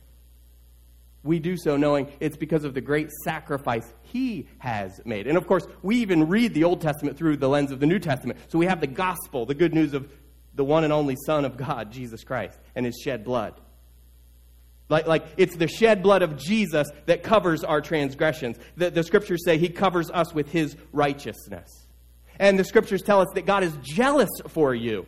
we 1.21 1.39
do 1.39 1.57
so 1.57 1.75
knowing 1.75 2.11
it's 2.19 2.37
because 2.37 2.63
of 2.63 2.73
the 2.73 2.81
great 2.81 3.11
sacrifice 3.23 3.93
he 4.03 4.47
has 4.59 5.01
made. 5.05 5.27
And 5.27 5.37
of 5.37 5.47
course, 5.47 5.67
we 5.83 5.97
even 5.97 6.29
read 6.29 6.53
the 6.53 6.63
Old 6.63 6.81
Testament 6.81 7.17
through 7.17 7.37
the 7.37 7.49
lens 7.49 7.71
of 7.71 7.79
the 7.79 7.85
New 7.85 7.99
Testament. 7.99 8.39
So 8.47 8.57
we 8.57 8.67
have 8.67 8.79
the 8.79 8.87
gospel, 8.87 9.45
the 9.45 9.53
good 9.53 9.73
news 9.73 9.93
of 9.93 10.09
the 10.55 10.63
one 10.63 10.83
and 10.85 10.93
only 10.93 11.17
Son 11.25 11.43
of 11.43 11.57
God, 11.57 11.91
Jesus 11.91 12.23
Christ, 12.23 12.57
and 12.73 12.85
his 12.85 12.97
shed 13.03 13.25
blood. 13.25 13.59
Like, 14.87 15.07
like 15.07 15.25
it's 15.37 15.55
the 15.55 15.67
shed 15.67 16.01
blood 16.01 16.21
of 16.21 16.37
Jesus 16.37 16.89
that 17.05 17.21
covers 17.21 17.63
our 17.63 17.81
transgressions. 17.81 18.57
The, 18.77 18.89
the 18.89 19.03
scriptures 19.03 19.43
say 19.45 19.57
he 19.57 19.69
covers 19.69 20.09
us 20.09 20.33
with 20.33 20.49
his 20.49 20.75
righteousness. 20.91 21.85
And 22.39 22.57
the 22.57 22.63
scriptures 22.63 23.01
tell 23.01 23.19
us 23.19 23.27
that 23.35 23.45
God 23.45 23.63
is 23.63 23.77
jealous 23.81 24.29
for 24.47 24.73
you. 24.73 25.05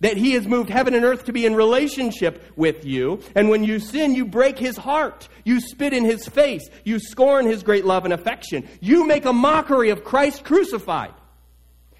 That 0.00 0.16
he 0.16 0.32
has 0.32 0.46
moved 0.46 0.70
heaven 0.70 0.94
and 0.94 1.04
earth 1.04 1.26
to 1.26 1.32
be 1.32 1.44
in 1.44 1.54
relationship 1.54 2.42
with 2.56 2.84
you. 2.84 3.20
And 3.34 3.48
when 3.48 3.62
you 3.64 3.78
sin, 3.78 4.14
you 4.14 4.24
break 4.24 4.58
his 4.58 4.76
heart. 4.76 5.28
You 5.44 5.60
spit 5.60 5.92
in 5.92 6.04
his 6.04 6.26
face. 6.26 6.68
You 6.84 6.98
scorn 6.98 7.46
his 7.46 7.62
great 7.62 7.84
love 7.84 8.04
and 8.04 8.12
affection. 8.12 8.68
You 8.80 9.06
make 9.06 9.24
a 9.24 9.32
mockery 9.32 9.90
of 9.90 10.04
Christ 10.04 10.44
crucified. 10.44 11.14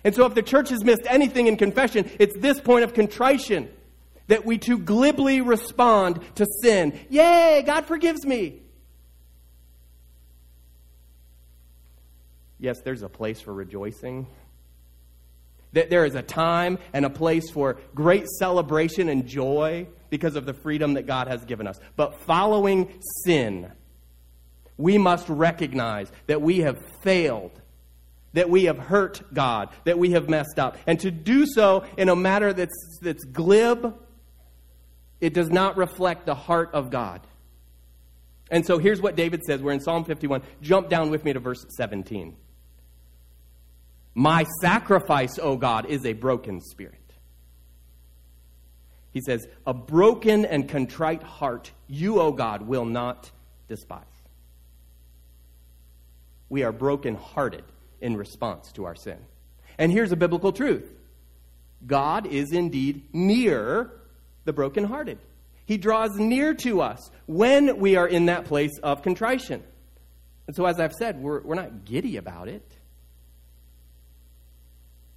And 0.05 0.15
so 0.15 0.27
if 0.27 0.35
the 0.35 0.43
church 0.43 0.71
has 0.71 0.83
missed 0.83 1.03
anything 1.07 1.47
in 1.47 1.57
confession, 1.57 2.11
it's 2.19 2.37
this 2.39 2.61
point 2.61 2.85
of 2.85 2.95
contrition. 2.95 3.69
That 4.29 4.45
we 4.45 4.59
too 4.59 4.79
glibly 4.79 5.41
respond 5.41 6.21
to 6.37 6.47
sin. 6.63 6.99
Yay, 7.11 7.63
God 7.67 7.87
forgives 7.87 8.25
me. 8.25 8.63
Yes, 12.59 12.81
there's 12.81 13.03
a 13.03 13.09
place 13.09 13.41
for 13.41 13.53
rejoicing 13.53 14.27
that 15.73 15.91
there 15.91 16.05
is 16.05 16.15
a 16.15 16.23
time 16.23 16.79
and 16.93 17.05
a 17.05 17.11
place 17.11 17.51
for 17.51 17.79
great 17.95 18.29
celebration 18.29 19.09
and 19.09 19.27
joy 19.27 19.87
because 20.11 20.37
of 20.37 20.45
the 20.45 20.53
freedom 20.53 20.95
that 20.95 21.07
God 21.07 21.29
has 21.29 21.45
given 21.45 21.67
us. 21.67 21.81
But 21.97 22.21
following 22.21 23.01
sin, 23.25 23.73
we 24.77 24.99
must 24.99 25.29
recognize 25.29 26.11
that 26.27 26.43
we 26.43 26.59
have 26.59 26.79
failed, 27.03 27.53
that 28.35 28.51
we 28.51 28.65
have 28.65 28.79
hurt 28.79 29.23
God, 29.33 29.71
that 29.85 29.99
we 29.99 30.11
have 30.11 30.29
messed 30.29 30.59
up. 30.59 30.77
And 30.87 31.01
to 31.01 31.11
do 31.11 31.47
so 31.47 31.85
in 31.97 32.09
a 32.09 32.17
manner 32.17 32.53
that's, 32.53 32.99
that's 33.01 33.25
glib, 33.25 33.95
it 35.21 35.35
does 35.35 35.51
not 35.51 35.77
reflect 35.77 36.27
the 36.27 36.35
heart 36.35 36.71
of 36.75 36.91
God. 36.91 37.27
And 38.51 38.67
so 38.67 38.77
here's 38.77 39.01
what 39.01 39.17
David 39.17 39.43
says. 39.45 39.63
We're 39.63 39.73
in 39.73 39.81
Psalm 39.81 40.05
51. 40.05 40.43
Jump 40.61 40.91
down 40.91 41.11
with 41.11 41.25
me 41.25 41.33
to 41.33 41.41
verse 41.41 41.65
17. 41.77 42.37
My 44.15 44.45
sacrifice, 44.61 45.39
O 45.39 45.57
God, 45.57 45.87
is 45.87 46.05
a 46.05 46.13
broken 46.13 46.61
spirit. 46.61 46.99
He 49.13 49.21
says, 49.21 49.47
A 49.67 49.75
broken 49.75 50.45
and 50.45 50.69
contrite 50.69 51.23
heart, 51.23 51.71
you, 51.87 52.21
O 52.21 52.33
God, 52.33 52.63
will 52.63 52.85
not 52.85 53.31
despise. 53.69 54.05
We 56.49 56.63
are 56.63 56.73
broken-hearted 56.73 57.65
in 58.01 58.17
response 58.17 58.73
to 58.73 58.85
our 58.85 58.95
sin. 58.95 59.19
And 59.79 59.91
here's 59.91 60.13
a 60.13 60.17
biblical 60.17 60.53
truth 60.53 60.91
God 61.87 62.27
is 62.27 62.53
indeed 62.53 63.03
near 63.13 63.91
the 64.45 64.53
brokenhearted. 64.53 65.19
He 65.65 65.79
draws 65.79 66.11
near 66.17 66.55
to 66.55 66.81
us 66.81 67.11
when 67.27 67.79
we 67.79 67.97
are 67.97 68.07
in 68.07 68.27
that 68.27 68.45
place 68.45 68.79
of 68.83 69.03
contrition. 69.03 69.63
And 70.47 70.57
so, 70.57 70.67
as 70.67 70.81
I've 70.81 70.93
said, 70.93 71.23
we're, 71.23 71.41
we're 71.43 71.55
not 71.55 71.85
giddy 71.85 72.17
about 72.17 72.49
it. 72.49 72.69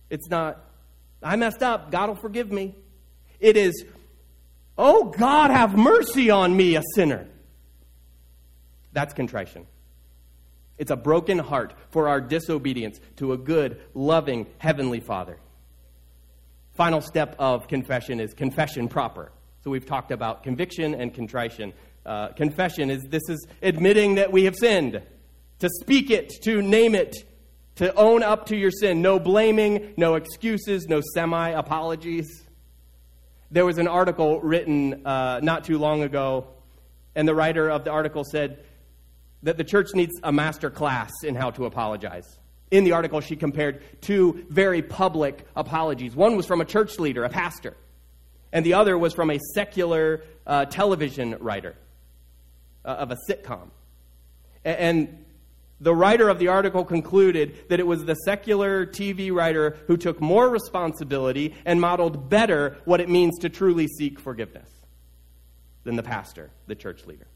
It's 0.10 0.30
not, 0.30 0.64
I 1.22 1.36
messed 1.36 1.64
up, 1.64 1.92
God 1.92 2.10
will 2.10 2.16
forgive 2.16 2.52
me. 2.52 2.76
It 3.40 3.58
is, 3.58 3.86
oh, 4.78 5.06
God, 5.06 5.52
have 5.52 5.78
mercy 5.78 6.30
on 6.30 6.56
me, 6.56 6.76
a 6.76 6.82
sinner. 6.94 7.28
That's 8.94 9.14
contrition. 9.14 9.68
It's 10.78 10.92
a 10.92 10.96
broken 10.96 11.40
heart 11.40 11.74
for 11.90 12.08
our 12.08 12.20
disobedience 12.20 13.00
to 13.18 13.34
a 13.34 13.38
good, 13.38 13.82
loving, 13.94 14.48
heavenly 14.58 15.00
Father. 15.00 15.38
Final 16.74 17.02
step 17.02 17.36
of 17.40 17.68
confession 17.68 18.20
is 18.20 18.34
confession 18.34 18.88
proper. 18.88 19.32
So 19.64 19.72
we've 19.72 19.86
talked 19.86 20.12
about 20.12 20.44
conviction 20.44 20.94
and 20.94 21.14
contrition. 21.14 21.74
Uh, 22.06 22.30
confession 22.30 22.90
is 22.90 23.02
this 23.10 23.28
is 23.30 23.48
admitting 23.62 24.16
that 24.16 24.32
we 24.32 24.44
have 24.44 24.56
sinned, 24.56 25.02
to 25.60 25.70
speak 25.82 26.12
it, 26.12 26.30
to 26.44 26.62
name 26.62 26.94
it, 26.94 27.16
to 27.76 27.94
own 27.96 28.24
up 28.24 28.48
to 28.48 28.56
your 28.56 28.72
sin. 28.72 29.02
No 29.02 29.20
blaming, 29.20 29.94
no 29.98 30.16
excuses, 30.16 30.88
no 30.88 31.02
semi 31.14 31.50
apologies. 31.50 32.44
There 33.52 33.66
was 33.66 33.78
an 33.78 33.88
article 33.88 34.42
written 34.42 35.06
uh, 35.06 35.40
not 35.42 35.64
too 35.64 35.78
long 35.78 36.04
ago, 36.04 36.48
and 37.16 37.28
the 37.28 37.36
writer 37.36 37.70
of 37.70 37.84
the 37.84 37.92
article 37.92 38.24
said 38.24 38.64
that 39.44 39.58
the 39.58 39.64
church 39.64 39.90
needs 39.94 40.14
a 40.24 40.32
master 40.32 40.70
class 40.70 41.12
in 41.24 41.36
how 41.36 41.52
to 41.52 41.66
apologize. 41.66 42.40
In 42.72 42.84
the 42.84 42.94
article, 42.94 43.22
she 43.22 43.36
compared 43.36 44.02
two 44.02 44.46
very 44.50 44.82
public 44.82 45.46
apologies. 45.56 46.16
One 46.16 46.36
was 46.36 46.48
from 46.48 46.62
a 46.62 46.66
church 46.66 46.98
leader, 46.98 47.24
a 47.24 47.30
pastor, 47.30 47.78
and 48.52 48.66
the 48.66 48.74
other 48.74 48.98
was 48.98 49.14
from 49.14 49.30
a 49.30 49.40
secular 49.54 50.24
uh, 50.48 50.66
television 50.66 51.38
writer 51.40 51.76
uh, 52.84 52.90
of 52.90 53.12
a 53.12 53.18
sitcom. 53.30 53.70
And 54.64 55.25
the 55.82 55.94
writer 55.94 56.30
of 56.30 56.40
the 56.40 56.48
article 56.48 56.86
concluded 56.86 57.70
that 57.70 57.80
it 57.80 57.88
was 57.88 58.06
the 58.06 58.16
secular 58.16 58.86
TV 58.86 59.34
writer 59.34 59.78
who 59.88 59.98
took 59.98 60.22
more 60.22 60.50
responsibility 60.50 61.54
and 61.66 61.82
modeled 61.82 62.30
better 62.30 62.78
what 62.86 63.02
it 63.02 63.10
means 63.10 63.38
to 63.40 63.50
truly 63.50 63.88
seek 63.88 64.20
forgiveness 64.20 64.70
than 65.84 65.96
the 65.96 66.04
pastor, 66.04 66.50
the 66.68 66.76
church 66.76 67.06
leader. 67.06 67.28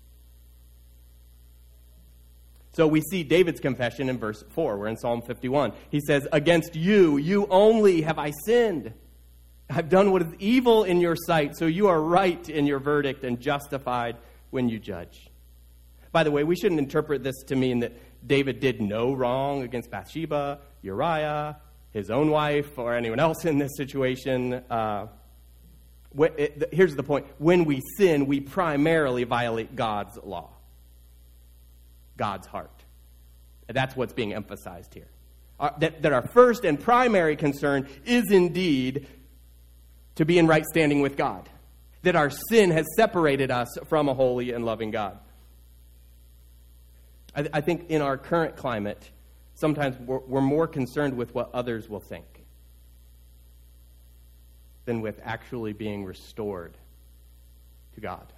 So 2.74 2.88
we 2.88 3.02
see 3.02 3.24
David's 3.24 3.60
confession 3.60 4.10
in 4.10 4.18
verse 4.18 4.44
4. 4.52 4.78
We're 4.78 4.88
in 4.88 4.98
Psalm 4.98 5.22
51. 5.22 5.74
He 5.90 6.00
says, 6.00 6.28
Against 6.32 6.76
you, 6.76 7.18
you 7.18 7.46
only 7.50 8.04
have 8.04 8.18
I 8.18 8.32
sinned. 8.46 8.94
I've 9.70 9.90
done 9.90 10.12
what 10.12 10.22
is 10.22 10.34
evil 10.40 10.84
in 10.84 11.02
your 11.02 11.16
sight, 11.16 11.58
so 11.58 11.66
you 11.66 11.88
are 11.88 12.02
right 12.02 12.48
in 12.48 12.66
your 12.66 12.80
verdict 12.80 13.24
and 13.24 13.40
justified 13.40 14.18
when 14.50 14.70
you 14.70 14.80
judge. 14.80 15.30
By 16.12 16.24
the 16.24 16.32
way, 16.32 16.44
we 16.44 16.56
shouldn't 16.56 16.80
interpret 16.80 17.24
this 17.24 17.36
to 17.48 17.56
mean 17.56 17.80
that 17.80 17.94
David 18.26 18.60
did 18.60 18.82
no 18.82 19.14
wrong 19.14 19.64
against 19.64 19.90
Bathsheba, 19.90 20.60
Uriah, 20.82 21.58
his 21.92 22.10
own 22.10 22.30
wife, 22.30 22.78
or 22.78 22.96
anyone 22.96 23.20
else 23.20 23.46
in 23.46 23.58
this 23.58 23.72
situation. 23.78 24.64
Uh, 24.70 25.08
here's 26.72 26.96
the 26.96 27.04
point 27.04 27.26
when 27.38 27.66
we 27.66 27.82
sin, 27.98 28.26
we 28.26 28.40
primarily 28.40 29.24
violate 29.24 29.76
God's 29.76 30.18
law, 30.24 30.52
God's 32.18 32.48
heart. 32.48 32.72
That's 33.68 33.96
what's 33.96 34.14
being 34.14 34.34
emphasized 34.34 34.94
here. 34.94 35.08
That, 35.80 36.02
that 36.02 36.14
our 36.14 36.26
first 36.28 36.64
and 36.64 36.80
primary 36.80 37.36
concern 37.36 37.88
is 38.06 38.32
indeed 38.32 39.08
to 40.16 40.26
be 40.26 40.40
in 40.40 40.48
right 40.48 40.66
standing 40.66 41.02
with 41.02 41.18
God. 41.18 41.50
That 42.04 42.16
our 42.16 42.30
sin 42.30 42.72
has 42.72 42.86
separated 42.96 43.52
us 43.52 43.68
from 43.88 44.08
a 44.08 44.14
holy 44.14 44.52
and 44.52 44.66
loving 44.66 44.92
God. 44.92 45.20
I, 47.40 47.48
I 47.54 47.62
think 47.62 47.90
in 47.90 48.02
our 48.02 48.18
current 48.18 48.58
climate, 48.58 49.10
sometimes 49.54 49.98
we're, 50.00 50.20
we're 50.20 50.42
more 50.42 50.68
concerned 50.68 51.16
with 51.16 51.34
what 51.34 51.50
others 51.54 51.88
will 51.88 52.02
think 52.02 52.26
than 54.86 55.02
with 55.02 55.20
actually 55.24 55.74
being 55.74 56.04
restored 56.04 56.78
to 57.96 58.02
God. 58.02 58.34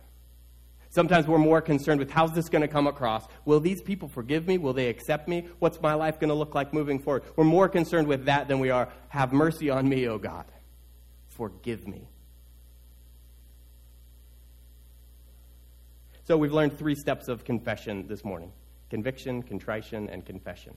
Sometimes 0.90 1.26
we're 1.26 1.38
more 1.38 1.62
concerned 1.62 2.00
with 2.00 2.12
how's 2.12 2.34
this 2.34 2.50
going 2.50 2.62
to 2.62 2.68
come 2.68 2.86
across? 2.86 3.26
Will 3.46 3.62
these 3.62 3.82
people 3.82 4.10
forgive 4.10 4.46
me? 4.46 4.58
Will 4.58 4.74
they 4.74 4.90
accept 4.90 5.28
me? 5.28 5.48
What's 5.60 5.82
my 5.82 5.94
life 5.94 6.20
going 6.20 6.28
to 6.28 6.36
look 6.36 6.54
like 6.54 6.74
moving 6.74 7.00
forward? 7.00 7.24
We're 7.36 7.46
more 7.46 7.70
concerned 7.70 8.08
with 8.08 8.26
that 8.26 8.50
than 8.50 8.60
we 8.60 8.70
are, 8.70 8.90
have 9.08 9.32
mercy 9.32 9.70
on 9.70 9.88
me, 9.88 10.08
O 10.08 10.18
God. 10.18 10.46
Forgive 11.30 11.88
me. 11.88 12.10
So 16.26 16.38
we've 16.38 16.52
learned 16.52 16.78
three 16.78 16.96
steps 16.96 17.30
of 17.30 17.46
confession 17.46 18.08
this 18.08 18.24
morning 18.24 18.52
conviction, 18.92 19.42
contrition, 19.42 20.10
and 20.10 20.24
confession. 20.24 20.76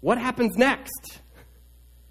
What 0.00 0.16
happens 0.16 0.56
next? 0.56 1.20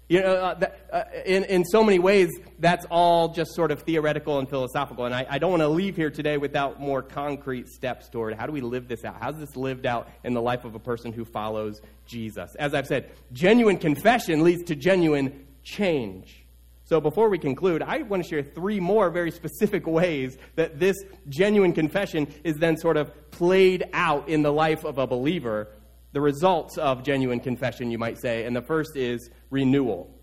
You 0.06 0.20
know, 0.20 0.34
uh, 0.34 0.54
that, 0.56 0.88
uh, 0.92 1.04
in, 1.24 1.44
in 1.44 1.64
so 1.64 1.82
many 1.82 1.98
ways, 1.98 2.28
that's 2.58 2.84
all 2.90 3.28
just 3.28 3.54
sort 3.54 3.70
of 3.70 3.84
theoretical 3.84 4.38
and 4.38 4.46
philosophical. 4.46 5.06
And 5.06 5.14
I, 5.14 5.26
I 5.30 5.38
don't 5.38 5.50
want 5.50 5.62
to 5.62 5.68
leave 5.68 5.96
here 5.96 6.10
today 6.10 6.36
without 6.36 6.78
more 6.78 7.00
concrete 7.00 7.68
steps 7.68 8.10
toward 8.10 8.34
how 8.34 8.44
do 8.44 8.52
we 8.52 8.60
live 8.60 8.86
this 8.86 9.02
out? 9.02 9.16
How's 9.18 9.38
this 9.38 9.56
lived 9.56 9.86
out 9.86 10.10
in 10.22 10.34
the 10.34 10.42
life 10.42 10.66
of 10.66 10.74
a 10.74 10.78
person 10.78 11.10
who 11.10 11.24
follows 11.24 11.80
Jesus? 12.04 12.54
As 12.56 12.74
I've 12.74 12.86
said, 12.86 13.12
genuine 13.32 13.78
confession 13.78 14.44
leads 14.44 14.64
to 14.64 14.76
genuine 14.76 15.46
change. 15.62 16.43
So 16.86 17.00
before 17.00 17.30
we 17.30 17.38
conclude, 17.38 17.82
I 17.82 18.02
want 18.02 18.22
to 18.22 18.28
share 18.28 18.42
three 18.42 18.78
more 18.78 19.08
very 19.08 19.30
specific 19.30 19.86
ways 19.86 20.36
that 20.56 20.78
this 20.78 20.96
genuine 21.30 21.72
confession 21.72 22.32
is 22.44 22.56
then 22.56 22.76
sort 22.76 22.98
of 22.98 23.30
played 23.30 23.84
out 23.94 24.28
in 24.28 24.42
the 24.42 24.52
life 24.52 24.84
of 24.84 24.98
a 24.98 25.06
believer. 25.06 25.68
The 26.12 26.20
results 26.20 26.76
of 26.76 27.02
genuine 27.02 27.40
confession, 27.40 27.90
you 27.90 27.98
might 27.98 28.18
say. 28.18 28.44
And 28.44 28.54
the 28.54 28.60
first 28.60 28.96
is 28.96 29.30
renewal. 29.48 30.14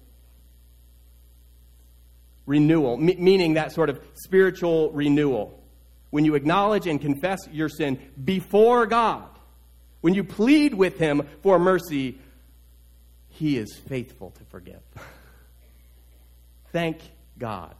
Renewal, 2.45 2.97
meaning 2.97 3.55
that 3.55 3.71
sort 3.71 3.89
of 3.89 3.99
spiritual 4.13 4.91
renewal. 4.91 5.59
When 6.11 6.25
you 6.25 6.35
acknowledge 6.35 6.85
and 6.85 7.01
confess 7.01 7.39
your 7.51 7.69
sin 7.69 7.99
before 8.23 8.85
God, 8.85 9.27
when 10.01 10.13
you 10.13 10.23
plead 10.23 10.75
with 10.75 10.99
Him 10.99 11.27
for 11.41 11.57
mercy, 11.57 12.19
He 13.29 13.57
is 13.57 13.79
faithful 13.87 14.31
to 14.31 14.43
forgive. 14.45 14.81
Thank 16.71 16.99
God 17.37 17.75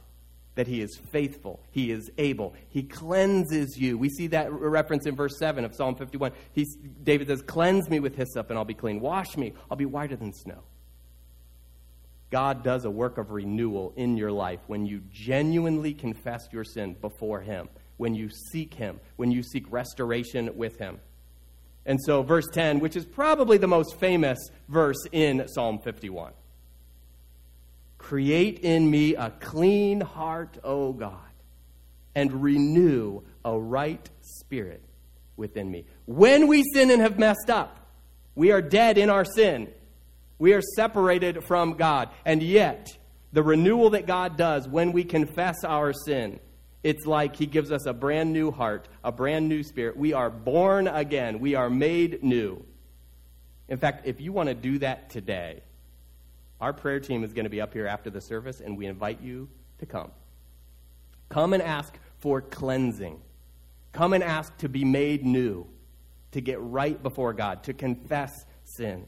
that 0.56 0.68
he 0.68 0.82
is 0.82 1.00
faithful. 1.12 1.62
He 1.72 1.92
is 1.92 2.12
able. 2.18 2.54
He 2.70 2.84
cleanses 2.84 3.78
you. 3.78 3.98
We 3.98 4.10
see 4.10 4.28
that 4.28 4.52
reference 4.52 5.06
in 5.06 5.16
verse 5.16 5.38
7 5.40 5.64
of 5.64 5.74
Psalm 5.74 5.96
51. 5.96 6.32
He's, 6.54 6.76
David 7.04 7.28
says, 7.28 7.42
Cleanse 7.42 7.90
me 7.90 8.00
with 8.00 8.16
hyssop 8.16 8.50
and 8.50 8.60
I'll 8.60 8.66
be 8.66 8.74
clean. 8.74 9.00
Wash 9.00 9.38
me, 9.38 9.54
I'll 9.70 9.78
be 9.78 9.86
whiter 9.86 10.16
than 10.16 10.34
snow. 10.34 10.64
God 12.32 12.64
does 12.64 12.86
a 12.86 12.90
work 12.90 13.18
of 13.18 13.32
renewal 13.32 13.94
in 13.96 14.18
your 14.18 14.32
life 14.32 14.60
when 14.68 14.86
you 14.86 15.02
genuinely 15.12 15.94
confess 15.94 16.48
your 16.52 16.64
sin 16.64 16.96
before 17.00 17.42
Him, 17.42 17.68
when 17.98 18.16
you 18.16 18.30
seek 18.30 18.74
Him, 18.74 19.00
when 19.18 19.32
you 19.32 19.44
seek 19.44 19.66
restoration 19.70 20.56
with 20.56 20.78
Him. 20.80 21.00
And 21.86 22.00
so, 22.06 22.24
verse 22.24 22.48
10, 22.54 22.80
which 22.80 22.96
is 22.96 23.06
probably 23.06 23.58
the 23.58 23.68
most 23.68 24.00
famous 24.00 24.40
verse 24.70 25.04
in 25.12 25.48
Psalm 25.48 25.80
51 25.80 26.32
Create 28.12 28.60
in 28.60 28.92
me 28.92 29.16
a 29.16 29.30
clean 29.40 30.02
heart, 30.02 30.58
O 30.66 30.92
God, 30.92 31.16
and 32.14 32.44
renew 32.44 33.22
a 33.46 33.58
right 33.58 34.10
spirit 34.20 34.84
within 35.38 35.72
me. 35.72 35.86
When 36.08 36.48
we 36.48 36.62
sin 36.74 36.92
and 36.92 37.02
have 37.02 37.18
messed 37.18 37.50
up, 37.50 37.88
we 38.36 38.52
are 38.52 38.62
dead 38.62 38.98
in 38.98 39.10
our 39.10 39.24
sin. 39.24 39.72
We 40.40 40.52
are 40.52 40.62
separated 40.76 41.46
from 41.46 41.76
God. 41.76 42.10
And 42.26 42.44
yet, 42.44 42.90
the 43.32 43.44
renewal 43.44 43.92
that 43.92 44.08
God 44.08 44.36
does 44.36 44.68
when 44.68 44.92
we 44.92 45.06
confess 45.06 45.64
our 45.64 45.94
sin, 45.94 46.42
it's 46.84 47.06
like 47.06 47.38
He 47.38 47.46
gives 47.46 47.72
us 47.72 47.86
a 47.86 47.94
brand 47.94 48.34
new 48.34 48.52
heart, 48.52 48.90
a 49.06 49.14
brand 49.14 49.48
new 49.48 49.64
spirit. 49.64 49.96
We 49.96 50.12
are 50.12 50.30
born 50.30 50.90
again, 50.90 51.40
we 51.40 51.56
are 51.56 51.70
made 51.70 52.22
new. 52.22 52.66
In 53.70 53.78
fact, 53.78 54.06
if 54.06 54.20
you 54.20 54.34
want 54.34 54.50
to 54.50 54.54
do 54.54 54.80
that 54.80 55.12
today, 55.12 55.62
our 56.62 56.72
prayer 56.72 57.00
team 57.00 57.24
is 57.24 57.34
going 57.34 57.46
to 57.46 57.50
be 57.50 57.60
up 57.60 57.74
here 57.74 57.88
after 57.88 58.10
the 58.10 58.22
service, 58.22 58.62
and 58.62 58.78
we 58.78 58.86
invite 58.86 59.20
you 59.22 59.50
to 59.80 59.86
come. 59.86 60.12
Come 61.30 61.54
and 61.54 61.62
ask 61.62 61.98
for 62.20 62.40
cleansing. 62.42 63.20
come 63.92 64.14
and 64.14 64.24
ask 64.24 64.56
to 64.60 64.70
be 64.70 64.86
made 64.86 65.26
new, 65.26 65.68
to 66.32 66.40
get 66.40 66.62
right 66.62 67.02
before 67.04 67.34
God, 67.34 67.64
to 67.64 67.74
confess 67.74 68.46
sin, 68.64 69.06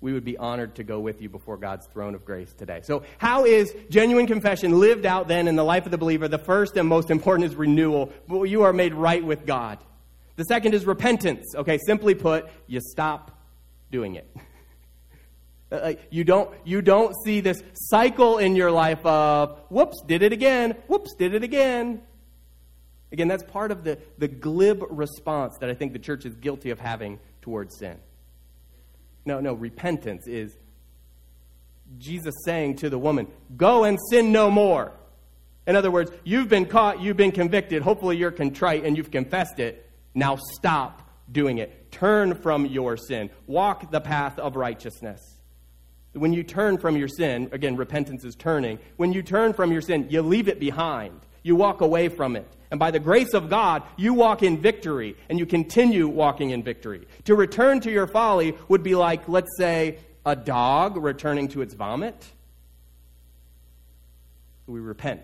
we 0.00 0.12
would 0.12 0.24
be 0.24 0.36
honored 0.36 0.74
to 0.76 0.84
go 0.84 1.00
with 1.00 1.22
you 1.22 1.28
before 1.28 1.56
God's 1.56 1.86
throne 1.86 2.14
of 2.14 2.24
grace 2.24 2.52
today. 2.52 2.80
So, 2.82 3.02
how 3.18 3.44
is 3.44 3.74
genuine 3.88 4.26
confession 4.26 4.78
lived 4.78 5.06
out 5.06 5.28
then 5.28 5.48
in 5.48 5.56
the 5.56 5.64
life 5.64 5.84
of 5.84 5.90
the 5.90 5.98
believer? 5.98 6.28
The 6.28 6.38
first 6.38 6.76
and 6.76 6.88
most 6.88 7.10
important 7.10 7.50
is 7.50 7.56
renewal. 7.56 8.12
You 8.28 8.62
are 8.62 8.72
made 8.72 8.94
right 8.94 9.24
with 9.24 9.46
God. 9.46 9.78
The 10.36 10.44
second 10.44 10.74
is 10.74 10.84
repentance. 10.84 11.54
Okay, 11.54 11.78
simply 11.86 12.14
put, 12.14 12.48
you 12.66 12.80
stop 12.80 13.40
doing 13.90 14.16
it. 14.16 14.28
Uh, 15.70 15.94
you 16.10 16.22
don't, 16.22 16.50
you 16.64 16.80
don't 16.80 17.14
see 17.24 17.40
this 17.40 17.62
cycle 17.74 18.38
in 18.38 18.54
your 18.54 18.70
life 18.70 19.04
of, 19.04 19.58
whoops, 19.68 20.00
did 20.06 20.22
it 20.22 20.32
again, 20.32 20.72
whoops, 20.86 21.14
did 21.14 21.34
it 21.34 21.42
again. 21.42 22.02
Again, 23.10 23.28
that's 23.28 23.42
part 23.42 23.70
of 23.72 23.82
the, 23.82 23.98
the 24.18 24.28
glib 24.28 24.84
response 24.90 25.56
that 25.60 25.70
I 25.70 25.74
think 25.74 25.92
the 25.92 25.98
church 25.98 26.24
is 26.24 26.34
guilty 26.34 26.70
of 26.70 26.78
having 26.78 27.18
towards 27.40 27.78
sin. 27.78 27.98
No, 29.24 29.40
no, 29.40 29.54
repentance 29.54 30.26
is 30.26 30.56
Jesus 31.98 32.34
saying 32.44 32.76
to 32.76 32.90
the 32.90 32.98
woman, 32.98 33.26
Go 33.56 33.84
and 33.84 33.98
sin 34.10 34.32
no 34.32 34.50
more. 34.50 34.92
In 35.66 35.74
other 35.74 35.90
words, 35.90 36.12
you've 36.22 36.48
been 36.48 36.66
caught, 36.66 37.00
you've 37.00 37.16
been 37.16 37.32
convicted, 37.32 37.82
hopefully 37.82 38.16
you're 38.16 38.30
contrite 38.30 38.84
and 38.84 38.96
you've 38.96 39.10
confessed 39.10 39.58
it. 39.58 39.88
Now 40.14 40.36
stop 40.36 41.02
doing 41.30 41.58
it. 41.58 41.90
Turn 41.90 42.34
from 42.34 42.66
your 42.66 42.96
sin. 42.96 43.30
Walk 43.46 43.90
the 43.90 44.00
path 44.00 44.38
of 44.38 44.54
righteousness. 44.54 45.35
When 46.16 46.32
you 46.32 46.42
turn 46.42 46.78
from 46.78 46.96
your 46.96 47.08
sin, 47.08 47.50
again, 47.52 47.76
repentance 47.76 48.24
is 48.24 48.34
turning. 48.34 48.78
When 48.96 49.12
you 49.12 49.22
turn 49.22 49.52
from 49.52 49.70
your 49.70 49.82
sin, 49.82 50.06
you 50.08 50.22
leave 50.22 50.48
it 50.48 50.58
behind. 50.58 51.20
You 51.42 51.56
walk 51.56 51.82
away 51.82 52.08
from 52.08 52.36
it. 52.36 52.48
And 52.70 52.80
by 52.80 52.90
the 52.90 52.98
grace 52.98 53.34
of 53.34 53.50
God, 53.50 53.82
you 53.96 54.14
walk 54.14 54.42
in 54.42 54.60
victory 54.60 55.16
and 55.28 55.38
you 55.38 55.46
continue 55.46 56.08
walking 56.08 56.50
in 56.50 56.62
victory. 56.62 57.06
To 57.24 57.34
return 57.34 57.80
to 57.80 57.90
your 57.90 58.06
folly 58.06 58.56
would 58.68 58.82
be 58.82 58.94
like, 58.94 59.28
let's 59.28 59.56
say, 59.58 59.98
a 60.24 60.34
dog 60.34 60.96
returning 60.96 61.48
to 61.48 61.62
its 61.62 61.74
vomit. 61.74 62.26
We 64.66 64.80
repent. 64.80 65.22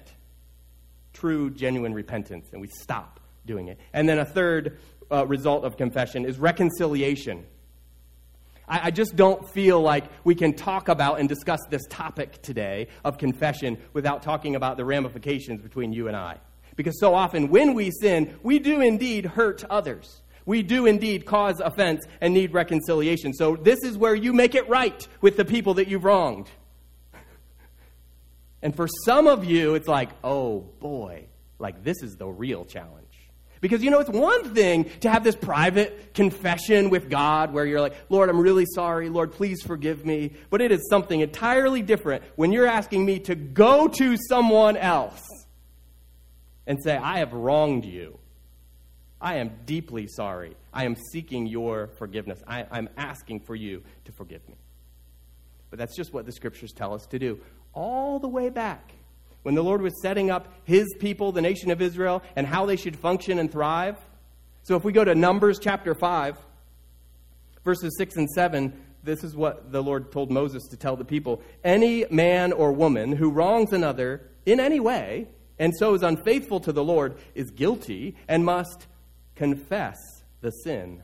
True, 1.12 1.50
genuine 1.50 1.94
repentance, 1.94 2.46
and 2.52 2.60
we 2.60 2.68
stop 2.68 3.18
doing 3.44 3.68
it. 3.68 3.78
And 3.92 4.08
then 4.08 4.18
a 4.18 4.24
third 4.24 4.78
uh, 5.10 5.26
result 5.26 5.64
of 5.64 5.76
confession 5.76 6.24
is 6.24 6.38
reconciliation. 6.38 7.44
I, 8.68 8.88
I 8.88 8.90
just 8.90 9.16
don't 9.16 9.48
feel 9.48 9.80
like 9.80 10.04
we 10.24 10.34
can 10.34 10.54
talk 10.54 10.88
about 10.88 11.20
and 11.20 11.28
discuss 11.28 11.60
this 11.70 11.82
topic 11.88 12.42
today 12.42 12.88
of 13.04 13.18
confession 13.18 13.78
without 13.92 14.22
talking 14.22 14.56
about 14.56 14.76
the 14.76 14.84
ramifications 14.84 15.60
between 15.60 15.92
you 15.92 16.08
and 16.08 16.16
I. 16.16 16.38
Because 16.76 16.98
so 16.98 17.14
often 17.14 17.48
when 17.48 17.74
we 17.74 17.90
sin, 17.90 18.38
we 18.42 18.58
do 18.58 18.80
indeed 18.80 19.26
hurt 19.26 19.64
others. 19.64 20.22
We 20.44 20.62
do 20.62 20.86
indeed 20.86 21.26
cause 21.26 21.60
offense 21.60 22.04
and 22.20 22.34
need 22.34 22.52
reconciliation. 22.52 23.32
So 23.32 23.56
this 23.56 23.80
is 23.84 23.96
where 23.96 24.14
you 24.14 24.32
make 24.32 24.54
it 24.54 24.68
right 24.68 25.06
with 25.20 25.36
the 25.36 25.44
people 25.44 25.74
that 25.74 25.88
you've 25.88 26.04
wronged. 26.04 26.48
And 28.60 28.74
for 28.74 28.88
some 29.04 29.26
of 29.26 29.44
you, 29.44 29.74
it's 29.74 29.88
like, 29.88 30.10
oh 30.22 30.60
boy, 30.80 31.26
like 31.58 31.82
this 31.84 32.02
is 32.02 32.16
the 32.16 32.28
real 32.28 32.64
challenge. 32.64 33.11
Because 33.62 33.82
you 33.84 33.90
know, 33.90 34.00
it's 34.00 34.10
one 34.10 34.52
thing 34.54 34.90
to 35.00 35.08
have 35.08 35.22
this 35.22 35.36
private 35.36 36.14
confession 36.14 36.90
with 36.90 37.08
God 37.08 37.52
where 37.52 37.64
you're 37.64 37.80
like, 37.80 37.94
Lord, 38.08 38.28
I'm 38.28 38.40
really 38.40 38.66
sorry. 38.66 39.08
Lord, 39.08 39.30
please 39.30 39.62
forgive 39.62 40.04
me. 40.04 40.32
But 40.50 40.60
it 40.60 40.72
is 40.72 40.86
something 40.90 41.20
entirely 41.20 41.80
different 41.80 42.24
when 42.34 42.50
you're 42.50 42.66
asking 42.66 43.06
me 43.06 43.20
to 43.20 43.36
go 43.36 43.86
to 43.86 44.16
someone 44.28 44.76
else 44.76 45.22
and 46.66 46.82
say, 46.82 46.96
I 46.96 47.18
have 47.18 47.32
wronged 47.32 47.84
you. 47.84 48.18
I 49.20 49.36
am 49.36 49.52
deeply 49.64 50.08
sorry. 50.08 50.56
I 50.74 50.84
am 50.84 50.96
seeking 50.96 51.46
your 51.46 51.86
forgiveness. 51.98 52.42
I, 52.44 52.66
am 52.76 52.88
asking 52.96 53.40
for 53.40 53.54
you 53.54 53.84
to 54.06 54.12
forgive 54.12 54.46
me. 54.48 54.56
But 55.70 55.78
that's 55.78 55.94
just 55.94 56.12
what 56.12 56.26
the 56.26 56.32
scriptures 56.32 56.72
tell 56.72 56.94
us 56.94 57.06
to 57.06 57.18
do. 57.20 57.38
All 57.74 58.18
the 58.18 58.28
way 58.28 58.48
back, 58.48 58.92
when 59.42 59.54
the 59.54 59.62
Lord 59.62 59.82
was 59.82 60.00
setting 60.00 60.30
up 60.30 60.52
his 60.64 60.86
people, 60.98 61.32
the 61.32 61.40
nation 61.40 61.70
of 61.70 61.82
Israel, 61.82 62.22
and 62.36 62.46
how 62.46 62.66
they 62.66 62.76
should 62.76 62.96
function 62.96 63.38
and 63.38 63.50
thrive. 63.50 63.96
So 64.62 64.76
if 64.76 64.84
we 64.84 64.92
go 64.92 65.04
to 65.04 65.14
Numbers 65.14 65.58
chapter 65.58 65.94
5, 65.94 66.38
verses 67.64 67.94
6 67.98 68.16
and 68.16 68.28
7, 68.30 68.72
this 69.02 69.24
is 69.24 69.34
what 69.34 69.72
the 69.72 69.82
Lord 69.82 70.12
told 70.12 70.30
Moses 70.30 70.62
to 70.68 70.76
tell 70.76 70.96
the 70.96 71.04
people 71.04 71.42
Any 71.64 72.06
man 72.10 72.52
or 72.52 72.72
woman 72.72 73.12
who 73.12 73.30
wrongs 73.30 73.72
another 73.72 74.22
in 74.46 74.60
any 74.60 74.80
way, 74.80 75.28
and 75.58 75.72
so 75.76 75.94
is 75.94 76.02
unfaithful 76.02 76.60
to 76.60 76.72
the 76.72 76.84
Lord 76.84 77.16
is 77.34 77.50
guilty 77.50 78.16
and 78.28 78.44
must 78.44 78.86
confess 79.34 79.96
the 80.40 80.50
sin 80.50 81.02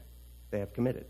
they 0.51 0.61
have 0.61 0.73
committed. 0.73 1.07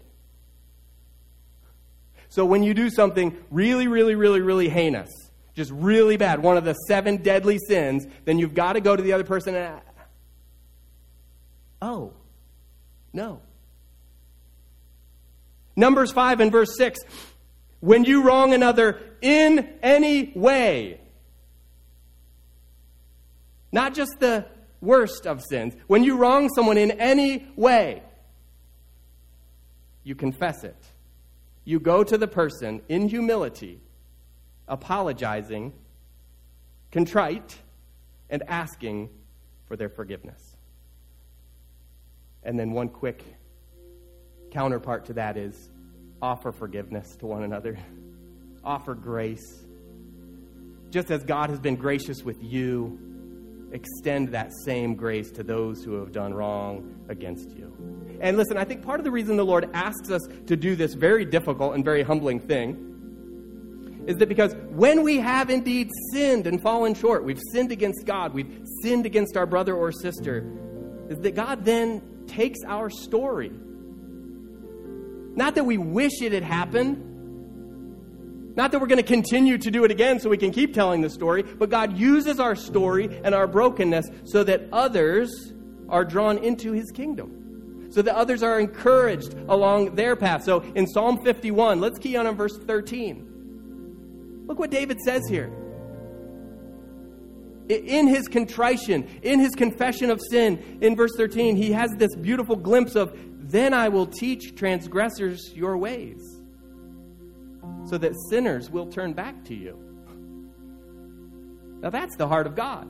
So 2.30 2.44
when 2.44 2.62
you 2.62 2.74
do 2.74 2.90
something 2.90 3.36
really, 3.50 3.88
really, 3.88 4.14
really, 4.14 4.40
really 4.40 4.68
heinous, 4.68 5.10
just 5.59 5.71
really 5.73 6.16
bad, 6.16 6.40
one 6.40 6.57
of 6.57 6.64
the 6.64 6.73
seven 6.73 7.18
deadly 7.18 7.59
sins, 7.68 8.07
then 8.25 8.38
you've 8.38 8.55
got 8.55 8.75
to 8.75 8.81
go 8.81 8.97
to 8.97 9.03
the 9.03 9.12
other 9.12 9.25
person 9.25 9.55
and, 9.55 9.81
oh, 11.83 12.12
no. 13.12 13.42
Numbers 15.77 16.12
5 16.12 16.40
and 16.40 16.51
verse 16.51 16.77
6 16.77 17.01
when 17.81 18.05
you 18.05 18.23
wrong 18.23 18.55
another 18.55 19.01
in 19.21 19.68
any 19.83 20.33
way, 20.35 21.01
not 23.71 23.94
just 23.94 24.18
the 24.18 24.47
worst 24.81 25.27
of 25.27 25.42
sins. 25.42 25.75
When 25.87 26.03
you 26.03 26.16
wrong 26.16 26.49
someone 26.55 26.79
in 26.79 26.92
any 26.92 27.47
way, 27.57 28.03
you 30.03 30.14
confess 30.14 30.64
it. 30.64 30.77
You 31.64 31.79
go 31.79 32.03
to 32.03 32.16
the 32.18 32.27
person 32.27 32.81
in 32.88 33.09
humility, 33.09 33.81
apologizing, 34.68 35.72
contrite, 36.90 37.57
and 38.31 38.42
asking 38.46 39.11
for 39.66 39.76
their 39.76 39.88
forgiveness. 39.88 40.57
And 42.42 42.59
then 42.59 42.72
one 42.72 42.88
quick 42.88 43.22
counterpart 44.50 45.07
to 45.07 45.14
that 45.14 45.37
is 45.37 45.70
offer 46.22 46.52
forgiveness 46.52 47.16
to 47.16 47.26
one 47.26 47.42
another, 47.42 47.78
offer 48.64 48.94
grace. 48.94 49.64
Just 50.90 51.11
as 51.11 51.22
God 51.24 51.50
has 51.50 51.61
been 51.61 51.76
gracious 51.76 52.22
with 52.22 52.42
you, 52.42 52.98
extend 53.72 54.28
that 54.28 54.50
same 54.64 54.94
grace 54.94 55.31
to 55.33 55.42
those 55.42 55.85
who 55.85 55.94
have 55.94 56.12
done 56.12 56.33
wrong 56.33 57.04
against 57.09 57.50
you. 57.50 58.18
And 58.20 58.37
listen, 58.37 58.57
I 58.57 58.64
think 58.64 58.83
part 58.83 58.98
of 58.98 59.04
the 59.04 59.11
reason 59.11 59.37
the 59.37 59.44
Lord 59.44 59.68
asks 59.74 60.11
us 60.11 60.22
to 60.46 60.57
do 60.57 60.74
this 60.74 60.94
very 60.94 61.24
difficult 61.24 61.74
and 61.74 61.85
very 61.85 62.02
humbling 62.02 62.40
thing 62.40 62.88
is 64.09 64.16
that 64.16 64.29
because 64.29 64.55
when 64.71 65.03
we 65.03 65.18
have 65.18 65.51
indeed 65.51 65.90
sinned 66.11 66.47
and 66.47 66.62
fallen 66.62 66.94
short, 66.94 67.25
we've 67.25 67.42
sinned 67.53 67.71
against 67.71 68.07
God, 68.07 68.33
we've 68.33 68.64
sinned 68.83 69.05
against 69.05 69.37
our 69.37 69.44
brother 69.44 69.77
or 69.77 69.92
sister, 69.92 70.51
is 71.11 71.18
that 71.18 71.35
God 71.35 71.66
then 71.66 72.01
takes 72.27 72.59
our 72.66 72.88
story. 72.88 73.53
Not 75.37 75.55
that 75.57 75.64
we 75.64 75.77
wish 75.77 76.23
it 76.23 76.33
had 76.33 76.42
happened, 76.42 77.05
not 78.57 78.73
that 78.73 78.81
we're 78.81 78.87
going 78.87 78.97
to 78.97 79.03
continue 79.03 79.59
to 79.59 79.71
do 79.71 79.85
it 79.85 79.90
again 79.90 80.21
so 80.21 80.31
we 80.31 80.38
can 80.38 80.53
keep 80.53 80.73
telling 80.73 81.03
the 81.03 81.11
story, 81.11 81.42
but 81.42 81.68
God 81.68 81.99
uses 81.99 82.40
our 82.40 82.57
story 82.57 83.21
and 83.23 83.35
our 83.35 83.47
brokenness 83.47 84.07
so 84.25 84.42
that 84.42 84.62
others 84.73 85.53
are 85.90 86.07
drawn 86.07 86.38
into 86.38 86.73
his 86.73 86.90
kingdom. 86.92 87.90
So 87.90 88.01
that 88.01 88.14
others 88.14 88.42
are 88.42 88.59
encouraged 88.59 89.35
along 89.49 89.97
their 89.97 90.16
path. 90.16 90.44
So 90.44 90.61
in 90.75 90.87
Psalm 90.87 91.23
51, 91.23 91.79
let's 91.79 91.99
key 91.99 92.16
on 92.16 92.35
verse 92.37 92.57
13. 92.57 93.27
Look 94.48 94.58
what 94.58 94.70
David 94.70 94.98
says 95.00 95.28
here. 95.28 95.52
In 97.68 98.08
his 98.08 98.26
contrition, 98.28 99.06
in 99.22 99.40
his 99.40 99.54
confession 99.54 100.11
of 100.11 100.22
sin, 100.30 100.78
in 100.80 100.96
verse 100.96 101.12
13, 101.16 101.54
he 101.54 101.70
has 101.72 101.90
this 101.96 102.16
beautiful 102.16 102.56
glimpse 102.56 102.96
of, 102.96 103.16
Then 103.50 103.74
I 103.74 103.90
will 103.90 104.06
teach 104.06 104.54
transgressors 104.56 105.52
your 105.54 105.76
ways 105.76 106.40
so 107.84 107.98
that 107.98 108.14
sinners 108.30 108.70
will 108.70 108.87
turn 108.87 109.12
back 109.12 109.44
to 109.44 109.54
you. 109.54 109.78
Now 111.82 111.90
that's 111.90 112.16
the 112.16 112.26
heart 112.26 112.46
of 112.46 112.54
God. 112.54 112.88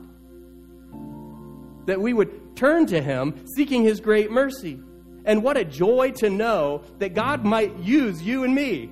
That 1.87 1.99
we 1.99 2.13
would 2.13 2.55
turn 2.55 2.85
to 2.87 3.01
Him 3.01 3.45
seeking 3.55 3.83
His 3.83 3.99
great 3.99 4.31
mercy. 4.31 4.79
And 5.25 5.43
what 5.43 5.57
a 5.57 5.65
joy 5.65 6.11
to 6.17 6.29
know 6.29 6.83
that 6.99 7.13
God 7.13 7.43
might 7.43 7.77
use 7.79 8.21
you 8.21 8.45
and 8.45 8.55
me 8.55 8.89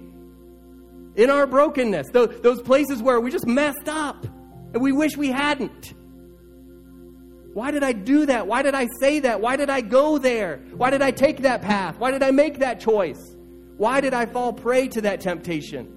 in 1.17 1.32
our 1.32 1.47
brokenness, 1.47 2.10
those, 2.12 2.62
places 2.62 3.01
where 3.01 3.19
we 3.19 3.32
just 3.32 3.47
messed 3.47 3.89
up 3.89 4.23
and 4.73 4.82
we 4.82 4.91
wish 4.91 5.17
we 5.17 5.30
hadn't. 5.30 5.93
Why 7.53 7.71
did 7.71 7.84
I 7.84 7.91
do 7.91 8.27
that? 8.27 8.45
Why 8.45 8.62
did 8.62 8.75
I 8.75 8.88
say 9.01 9.19
that? 9.21 9.41
Why 9.41 9.56
did 9.56 9.71
I 9.71 9.82
go 9.82 10.19
there? 10.19 10.58
Why 10.75 10.91
did 10.91 11.01
I 11.01 11.10
take 11.10 11.41
that 11.41 11.63
path? 11.63 11.97
Why 11.97 12.12
did 12.12 12.21
I 12.21 12.30
make 12.30 12.60
that 12.60 12.80
choice? 12.80 13.36
Why 13.77 13.99
did 13.99 14.13
I 14.13 14.27
fall 14.27 14.53
prey 14.53 14.88
to 14.89 15.01
that 15.01 15.21
temptation? 15.21 15.93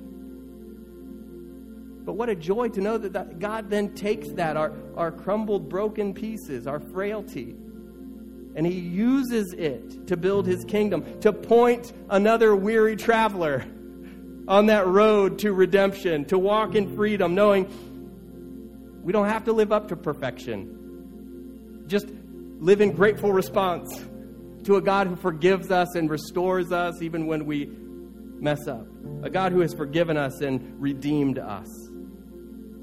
But 2.04 2.14
what 2.14 2.30
a 2.30 2.34
joy 2.34 2.68
to 2.70 2.80
know 2.80 2.96
that, 2.96 3.12
that 3.12 3.38
God 3.38 3.68
then 3.68 3.94
takes 3.94 4.30
that, 4.32 4.56
our, 4.56 4.72
our 4.96 5.12
crumbled, 5.12 5.68
broken 5.68 6.14
pieces, 6.14 6.66
our 6.66 6.80
frailty, 6.80 7.54
And 8.56 8.66
he 8.66 8.72
uses 8.72 9.52
it 9.52 10.06
to 10.06 10.16
build 10.16 10.46
his 10.46 10.64
kingdom, 10.64 11.20
to 11.20 11.30
point 11.30 11.92
another 12.08 12.56
weary 12.56 12.96
traveler 12.96 13.66
on 14.48 14.66
that 14.66 14.86
road 14.86 15.38
to 15.40 15.52
redemption, 15.52 16.24
to 16.26 16.38
walk 16.38 16.74
in 16.74 16.94
freedom, 16.96 17.34
knowing 17.34 17.68
we 19.02 19.12
don't 19.12 19.28
have 19.28 19.44
to 19.44 19.52
live 19.52 19.72
up 19.72 19.88
to 19.88 19.96
perfection. 19.96 21.84
Just 21.86 22.06
live 22.58 22.80
in 22.80 22.92
grateful 22.92 23.32
response 23.32 23.88
to 24.64 24.76
a 24.76 24.82
God 24.82 25.06
who 25.06 25.16
forgives 25.16 25.70
us 25.70 25.94
and 25.94 26.10
restores 26.10 26.70
us 26.72 27.00
even 27.00 27.26
when 27.26 27.46
we 27.46 27.70
mess 28.38 28.66
up. 28.66 28.86
A 29.22 29.30
God 29.30 29.52
who 29.52 29.60
has 29.60 29.72
forgiven 29.74 30.16
us 30.16 30.40
and 30.40 30.80
redeemed 30.80 31.38
us. 31.38 31.66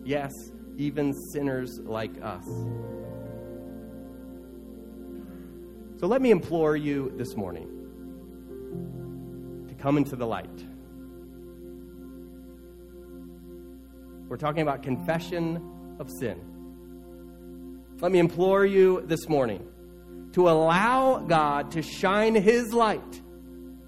Yes, 0.03 0.31
even 0.77 1.13
sinners 1.31 1.79
like 1.83 2.21
us. 2.21 2.45
So 5.99 6.05
let 6.07 6.21
me 6.21 6.31
implore 6.31 6.75
you 6.75 7.11
this 7.17 7.35
morning 7.35 7.67
to 9.67 9.73
come 9.75 9.97
into 9.97 10.15
the 10.15 10.27
light. 10.27 10.65
We're 14.27 14.35
talking 14.35 14.61
about 14.61 14.83
confession 14.83 15.95
of 15.99 16.11
sin. 16.11 16.41
Let 18.01 18.11
me 18.11 18.19
implore 18.19 18.65
you 18.65 19.03
this 19.05 19.29
morning 19.29 19.65
to 20.33 20.49
allow 20.49 21.19
God 21.19 21.71
to 21.71 21.81
shine 21.81 22.35
His 22.35 22.73
light 22.73 23.21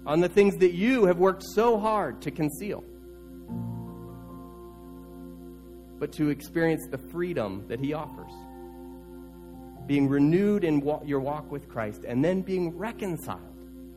on 0.06 0.20
the 0.20 0.30
things 0.30 0.56
that 0.56 0.72
you 0.72 1.04
have 1.04 1.18
worked 1.18 1.44
so 1.54 1.78
hard 1.78 2.22
to 2.22 2.30
conceal, 2.30 2.82
but 5.98 6.10
to 6.12 6.30
experience 6.30 6.86
the 6.90 6.98
freedom 6.98 7.64
that 7.68 7.78
He 7.78 7.92
offers. 7.92 8.32
Being 9.86 10.08
renewed 10.08 10.64
in 10.64 10.82
your 11.04 11.20
walk 11.20 11.50
with 11.50 11.68
Christ, 11.68 12.04
and 12.08 12.24
then 12.24 12.40
being 12.40 12.76
reconciled 12.78 13.40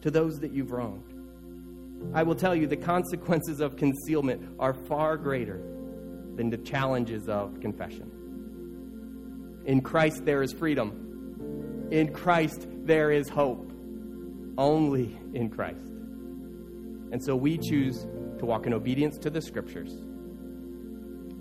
to 0.01 0.11
those 0.11 0.39
that 0.41 0.51
you've 0.51 0.71
wronged. 0.71 1.13
I 2.13 2.23
will 2.23 2.35
tell 2.35 2.53
you 2.53 2.67
the 2.67 2.75
consequences 2.75 3.61
of 3.61 3.77
concealment 3.77 4.43
are 4.59 4.73
far 4.73 5.15
greater 5.15 5.61
than 6.35 6.49
the 6.49 6.57
challenges 6.57 7.29
of 7.29 7.59
confession. 7.59 8.11
In 9.65 9.81
Christ 9.81 10.25
there 10.25 10.41
is 10.41 10.51
freedom. 10.51 11.87
In 11.91 12.11
Christ 12.11 12.67
there 12.85 13.11
is 13.11 13.29
hope. 13.29 13.71
Only 14.57 15.17
in 15.33 15.49
Christ. 15.49 15.87
And 17.11 17.23
so 17.23 17.35
we 17.35 17.57
choose 17.57 18.05
to 18.39 18.45
walk 18.45 18.65
in 18.65 18.73
obedience 18.73 19.17
to 19.19 19.29
the 19.29 19.41
scriptures. 19.41 19.95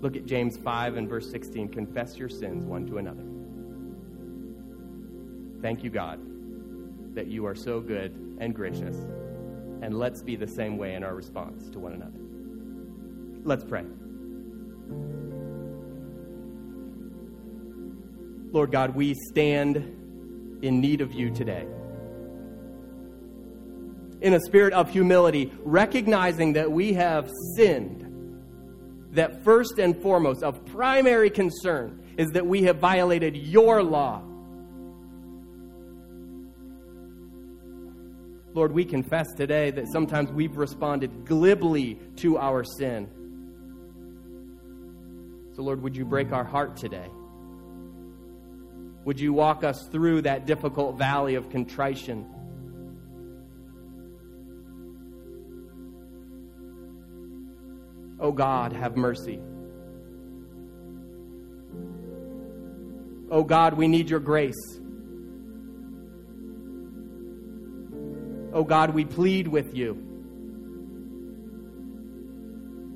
Look 0.01 0.15
at 0.15 0.25
James 0.25 0.57
5 0.57 0.97
and 0.97 1.09
verse 1.09 1.29
16. 1.31 1.69
Confess 1.69 2.17
your 2.17 2.29
sins 2.29 2.65
one 2.65 2.85
to 2.87 2.97
another. 2.97 3.23
Thank 5.61 5.83
you, 5.83 5.89
God, 5.89 6.19
that 7.15 7.27
you 7.27 7.45
are 7.45 7.55
so 7.55 7.79
good 7.79 8.11
and 8.39 8.53
gracious. 8.53 8.97
And 9.81 9.97
let's 9.97 10.21
be 10.21 10.35
the 10.35 10.47
same 10.47 10.77
way 10.77 10.95
in 10.95 11.03
our 11.03 11.15
response 11.15 11.69
to 11.69 11.79
one 11.79 11.93
another. 11.93 12.19
Let's 13.45 13.63
pray. 13.63 13.85
Lord 18.53 18.71
God, 18.71 18.95
we 18.95 19.15
stand 19.15 19.77
in 20.61 20.79
need 20.79 21.01
of 21.01 21.11
you 21.11 21.31
today. 21.31 21.65
In 24.21 24.35
a 24.35 24.39
spirit 24.39 24.73
of 24.73 24.89
humility, 24.89 25.51
recognizing 25.63 26.53
that 26.53 26.71
we 26.71 26.93
have 26.93 27.29
sinned, 27.55 28.01
that 29.11 29.43
first 29.43 29.79
and 29.79 29.99
foremost, 30.01 30.43
of 30.43 30.63
primary 30.65 31.29
concern, 31.29 32.03
is 32.17 32.29
that 32.31 32.45
we 32.45 32.63
have 32.63 32.77
violated 32.77 33.35
your 33.35 33.81
law. 33.81 34.21
Lord, 38.53 38.71
we 38.71 38.85
confess 38.85 39.33
today 39.33 39.71
that 39.71 39.87
sometimes 39.91 40.31
we've 40.31 40.57
responded 40.57 41.25
glibly 41.25 41.95
to 42.17 42.37
our 42.37 42.63
sin. 42.63 43.09
So, 45.55 45.61
Lord, 45.61 45.83
would 45.83 45.95
you 45.95 46.03
break 46.03 46.31
our 46.31 46.43
heart 46.43 46.75
today? 46.75 47.07
Would 49.05 49.19
you 49.19 49.33
walk 49.33 49.63
us 49.63 49.87
through 49.91 50.23
that 50.23 50.47
difficult 50.47 50.97
valley 50.97 51.35
of 51.35 51.49
contrition? 51.49 52.25
Oh 58.19 58.31
God, 58.31 58.73
have 58.73 58.95
mercy. 58.95 59.39
Oh 63.29 63.43
God, 63.43 63.73
we 63.75 63.87
need 63.87 64.09
your 64.09 64.21
grace. 64.21 64.79
Oh 68.53 68.63
God, 68.63 68.91
we 68.91 69.05
plead 69.05 69.47
with 69.47 69.75
you. 69.75 69.97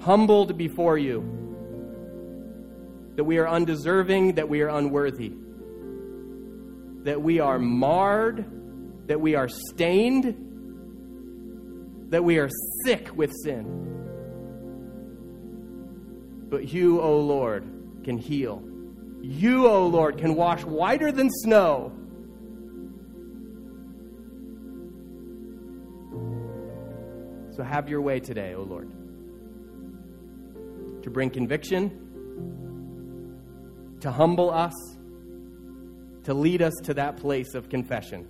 Humbled 0.02 0.58
before 0.58 0.98
you 0.98 1.47
that 3.18 3.26
we 3.26 3.38
are 3.40 3.48
undeserving, 3.48 4.36
that 4.36 4.48
we 4.48 4.62
are 4.62 4.70
unworthy 4.70 5.34
that 7.08 7.22
we 7.22 7.40
are 7.40 7.58
marred, 7.58 8.44
that 9.08 9.22
we 9.22 9.34
are 9.36 9.48
stained, 9.48 10.26
that 12.12 12.22
we 12.22 12.38
are 12.38 12.50
sick 12.84 13.16
with 13.16 13.32
sin. 13.46 13.66
But 16.50 16.74
you, 16.74 17.00
O 17.00 17.22
Lord, 17.22 17.64
can 18.04 18.18
heal. 18.18 18.62
You, 19.22 19.68
O 19.68 19.88
Lord, 19.88 20.18
can 20.18 20.36
wash 20.36 20.66
whiter 20.66 21.14
than 21.14 21.30
snow. 21.30 21.94
So 27.56 27.64
have 27.64 27.88
your 27.88 28.02
way 28.02 28.20
today, 28.20 28.54
O 28.54 28.64
Lord, 28.64 28.92
to 31.04 31.10
bring 31.10 31.30
conviction, 31.30 32.67
to 34.08 34.14
humble 34.14 34.50
us 34.50 34.72
to 36.24 36.34
lead 36.34 36.62
us 36.62 36.74
to 36.82 36.94
that 36.94 37.18
place 37.18 37.56
of 37.56 37.68
confession 37.68 38.26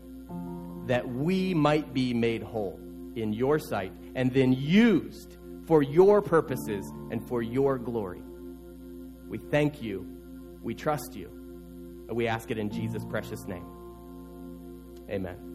that 0.88 1.08
we 1.08 1.54
might 1.54 1.94
be 1.94 2.16
made 2.16 2.42
whole 2.42 2.80
in 3.16 3.32
your 3.32 3.60
sight 3.60 3.92
and 4.16 4.34
then 4.34 4.54
used 4.54 5.38
for 5.68 5.84
your 5.84 6.20
purposes 6.20 6.92
and 7.12 7.28
for 7.28 7.44
your 7.44 7.78
glory. 7.78 8.24
We 9.28 9.38
thank 9.38 9.80
you. 9.80 10.08
We 10.64 10.74
trust 10.74 11.14
you. 11.14 11.28
And 12.08 12.18
we 12.18 12.28
ask 12.28 12.50
it 12.50 12.58
in 12.58 12.72
Jesus' 12.72 13.06
precious 13.06 13.46
name. 13.46 13.68
Amen. 15.12 15.47